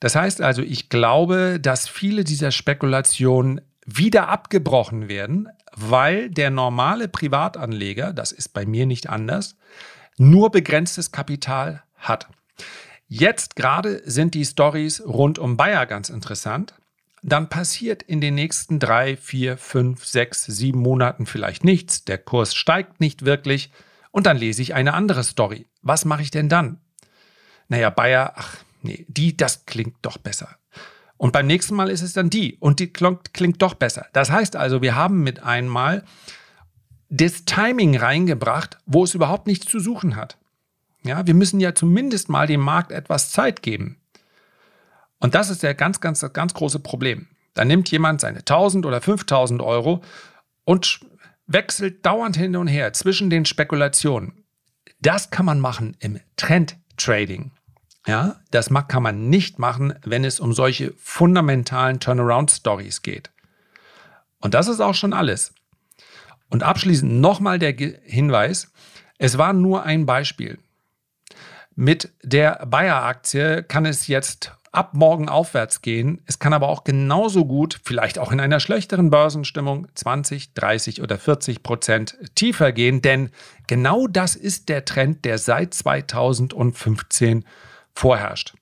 Das 0.00 0.14
heißt 0.14 0.40
also, 0.40 0.62
ich 0.62 0.88
glaube, 0.88 1.58
dass 1.60 1.88
viele 1.88 2.24
dieser 2.24 2.50
Spekulationen 2.50 3.60
wieder 3.86 4.28
abgebrochen 4.28 5.08
werden, 5.08 5.48
weil 5.74 6.30
der 6.30 6.50
normale 6.50 7.08
Privatanleger, 7.08 8.12
das 8.12 8.32
ist 8.32 8.48
bei 8.52 8.66
mir 8.66 8.86
nicht 8.86 9.08
anders, 9.08 9.56
nur 10.18 10.50
begrenztes 10.50 11.12
Kapital 11.12 11.82
hat. 11.96 12.28
Jetzt 13.08 13.56
gerade 13.56 14.02
sind 14.04 14.34
die 14.34 14.44
Stories 14.44 15.02
rund 15.04 15.38
um 15.38 15.56
Bayer 15.56 15.86
ganz 15.86 16.08
interessant. 16.08 16.74
Dann 17.22 17.48
passiert 17.48 18.02
in 18.02 18.20
den 18.20 18.34
nächsten 18.34 18.78
drei, 18.78 19.16
vier, 19.16 19.56
fünf, 19.56 20.04
sechs, 20.04 20.44
sieben 20.44 20.80
Monaten 20.80 21.26
vielleicht 21.26 21.64
nichts. 21.64 22.04
Der 22.04 22.18
Kurs 22.18 22.54
steigt 22.54 23.00
nicht 23.00 23.24
wirklich. 23.24 23.70
Und 24.10 24.26
dann 24.26 24.36
lese 24.36 24.62
ich 24.62 24.74
eine 24.74 24.94
andere 24.94 25.24
Story. 25.24 25.66
Was 25.82 26.04
mache 26.04 26.22
ich 26.22 26.30
denn 26.30 26.48
dann? 26.48 26.80
Naja, 27.68 27.90
Bayer, 27.90 28.32
ach 28.36 28.56
nee, 28.82 29.06
die, 29.08 29.36
das 29.36 29.66
klingt 29.66 29.96
doch 30.02 30.18
besser. 30.18 30.56
Und 31.16 31.32
beim 31.32 31.46
nächsten 31.46 31.74
Mal 31.74 31.90
ist 31.90 32.02
es 32.02 32.12
dann 32.12 32.30
die 32.30 32.56
und 32.60 32.80
die 32.80 32.92
klingt, 32.92 33.32
klingt 33.32 33.62
doch 33.62 33.74
besser. 33.74 34.06
Das 34.12 34.30
heißt 34.30 34.56
also, 34.56 34.82
wir 34.82 34.94
haben 34.94 35.22
mit 35.22 35.42
einmal 35.42 36.04
das 37.08 37.44
Timing 37.44 37.96
reingebracht, 37.96 38.78
wo 38.86 39.04
es 39.04 39.14
überhaupt 39.14 39.46
nichts 39.46 39.66
zu 39.70 39.80
suchen 39.80 40.16
hat. 40.16 40.36
Ja, 41.06 41.26
wir 41.26 41.34
müssen 41.34 41.60
ja 41.60 41.74
zumindest 41.74 42.28
mal 42.28 42.46
dem 42.46 42.60
Markt 42.60 42.92
etwas 42.92 43.30
Zeit 43.30 43.62
geben. 43.62 44.00
Und 45.18 45.34
das 45.34 45.50
ist 45.50 45.62
der 45.62 45.74
ganz, 45.74 46.00
ganz, 46.00 46.24
ganz 46.32 46.54
große 46.54 46.80
Problem. 46.80 47.28
Da 47.54 47.64
nimmt 47.64 47.90
jemand 47.90 48.20
seine 48.20 48.40
1000 48.40 48.84
oder 48.84 49.00
5000 49.00 49.62
Euro 49.62 50.02
und 50.64 51.00
wechselt 51.46 52.04
dauernd 52.04 52.36
hin 52.36 52.56
und 52.56 52.66
her 52.66 52.92
zwischen 52.92 53.30
den 53.30 53.44
Spekulationen. 53.44 54.44
Das 55.00 55.30
kann 55.30 55.46
man 55.46 55.60
machen 55.60 55.96
im 56.00 56.20
Trend-Trading. 56.36 57.52
Ja, 58.06 58.36
das 58.50 58.70
kann 58.88 59.02
man 59.02 59.28
nicht 59.28 59.58
machen, 59.58 59.94
wenn 60.04 60.24
es 60.24 60.38
um 60.38 60.52
solche 60.52 60.94
fundamentalen 60.96 61.98
Turnaround-Stories 61.98 63.02
geht. 63.02 63.30
Und 64.40 64.54
das 64.54 64.68
ist 64.68 64.80
auch 64.80 64.94
schon 64.94 65.12
alles. 65.12 65.52
Und 66.48 66.62
abschließend 66.62 67.20
nochmal 67.20 67.58
der 67.58 67.72
Hinweis, 67.72 68.70
es 69.18 69.38
war 69.38 69.52
nur 69.52 69.82
ein 69.82 70.06
Beispiel. 70.06 70.58
Mit 71.78 72.10
der 72.22 72.64
Bayer-Aktie 72.66 73.62
kann 73.62 73.84
es 73.84 74.06
jetzt 74.06 74.56
ab 74.72 74.94
morgen 74.94 75.28
aufwärts 75.28 75.82
gehen. 75.82 76.22
Es 76.24 76.38
kann 76.38 76.54
aber 76.54 76.70
auch 76.70 76.84
genauso 76.84 77.44
gut, 77.44 77.80
vielleicht 77.84 78.18
auch 78.18 78.32
in 78.32 78.40
einer 78.40 78.60
schlechteren 78.60 79.10
Börsenstimmung, 79.10 79.86
20, 79.94 80.54
30 80.54 81.02
oder 81.02 81.18
40 81.18 81.62
Prozent 81.62 82.16
tiefer 82.34 82.72
gehen. 82.72 83.02
Denn 83.02 83.30
genau 83.66 84.06
das 84.06 84.36
ist 84.36 84.70
der 84.70 84.86
Trend, 84.86 85.26
der 85.26 85.36
seit 85.36 85.74
2015 85.74 87.44
vorherrscht. 87.92 88.54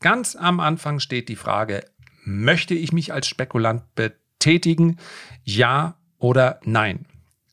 Ganz 0.00 0.36
am 0.36 0.60
Anfang 0.60 1.00
steht 1.00 1.30
die 1.30 1.36
Frage, 1.36 1.84
möchte 2.22 2.74
ich 2.74 2.92
mich 2.92 3.14
als 3.14 3.28
Spekulant 3.28 3.82
betätigen? 3.94 4.98
Ja 5.42 5.96
oder 6.18 6.60
nein? 6.64 7.06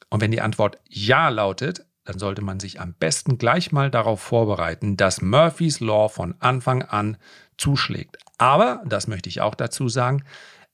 Und 0.10 0.20
wenn 0.20 0.32
die 0.32 0.42
Antwort 0.42 0.78
Ja 0.90 1.30
lautet, 1.30 1.86
dann 2.10 2.18
sollte 2.18 2.42
man 2.42 2.60
sich 2.60 2.82
am 2.82 2.94
besten 2.94 3.38
gleich 3.38 3.72
mal 3.72 3.92
darauf 3.92 4.20
vorbereiten, 4.20 4.98
dass 4.98 5.22
Murphys 5.22 5.80
Law 5.80 6.10
von 6.10 6.34
Anfang 6.40 6.82
an 6.82 7.18
zuschlägt. 7.56 8.18
Aber, 8.40 8.82
das 8.84 9.06
möchte 9.06 9.30
ich 9.30 9.42
auch 9.42 9.54
dazu 9.54 9.90
sagen, 9.90 10.24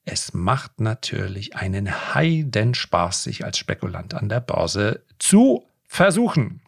es 0.05 0.33
macht 0.33 0.79
natürlich 0.79 1.57
einen 1.57 2.15
heiden 2.15 2.73
Spaß, 2.73 3.23
sich 3.23 3.43
als 3.43 3.57
Spekulant 3.57 4.13
an 4.13 4.29
der 4.29 4.39
Börse 4.39 5.03
zu 5.19 5.65
versuchen. 5.89 6.61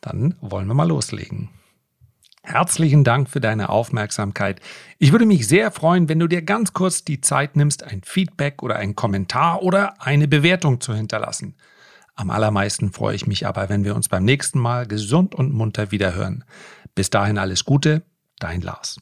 Dann 0.00 0.34
wollen 0.40 0.66
wir 0.66 0.74
mal 0.74 0.88
loslegen. 0.88 1.50
Herzlichen 2.42 3.04
Dank 3.04 3.30
für 3.30 3.40
deine 3.40 3.68
Aufmerksamkeit. 3.68 4.60
Ich 4.98 5.12
würde 5.12 5.26
mich 5.26 5.46
sehr 5.46 5.70
freuen, 5.70 6.08
wenn 6.08 6.18
du 6.18 6.26
dir 6.26 6.42
ganz 6.42 6.72
kurz 6.72 7.04
die 7.04 7.20
Zeit 7.20 7.54
nimmst, 7.54 7.84
ein 7.84 8.02
Feedback 8.02 8.60
oder 8.60 8.74
einen 8.74 8.96
Kommentar 8.96 9.62
oder 9.62 10.02
eine 10.02 10.26
Bewertung 10.26 10.80
zu 10.80 10.94
hinterlassen. 10.94 11.54
Am 12.14 12.30
allermeisten 12.30 12.92
freue 12.92 13.14
ich 13.14 13.26
mich 13.26 13.46
aber, 13.46 13.68
wenn 13.68 13.84
wir 13.84 13.96
uns 13.96 14.08
beim 14.08 14.24
nächsten 14.24 14.58
Mal 14.58 14.86
gesund 14.86 15.34
und 15.34 15.52
munter 15.52 15.90
wiederhören. 15.90 16.44
Bis 16.94 17.10
dahin 17.10 17.38
alles 17.38 17.64
Gute, 17.64 18.02
dein 18.38 18.60
Lars. 18.60 18.98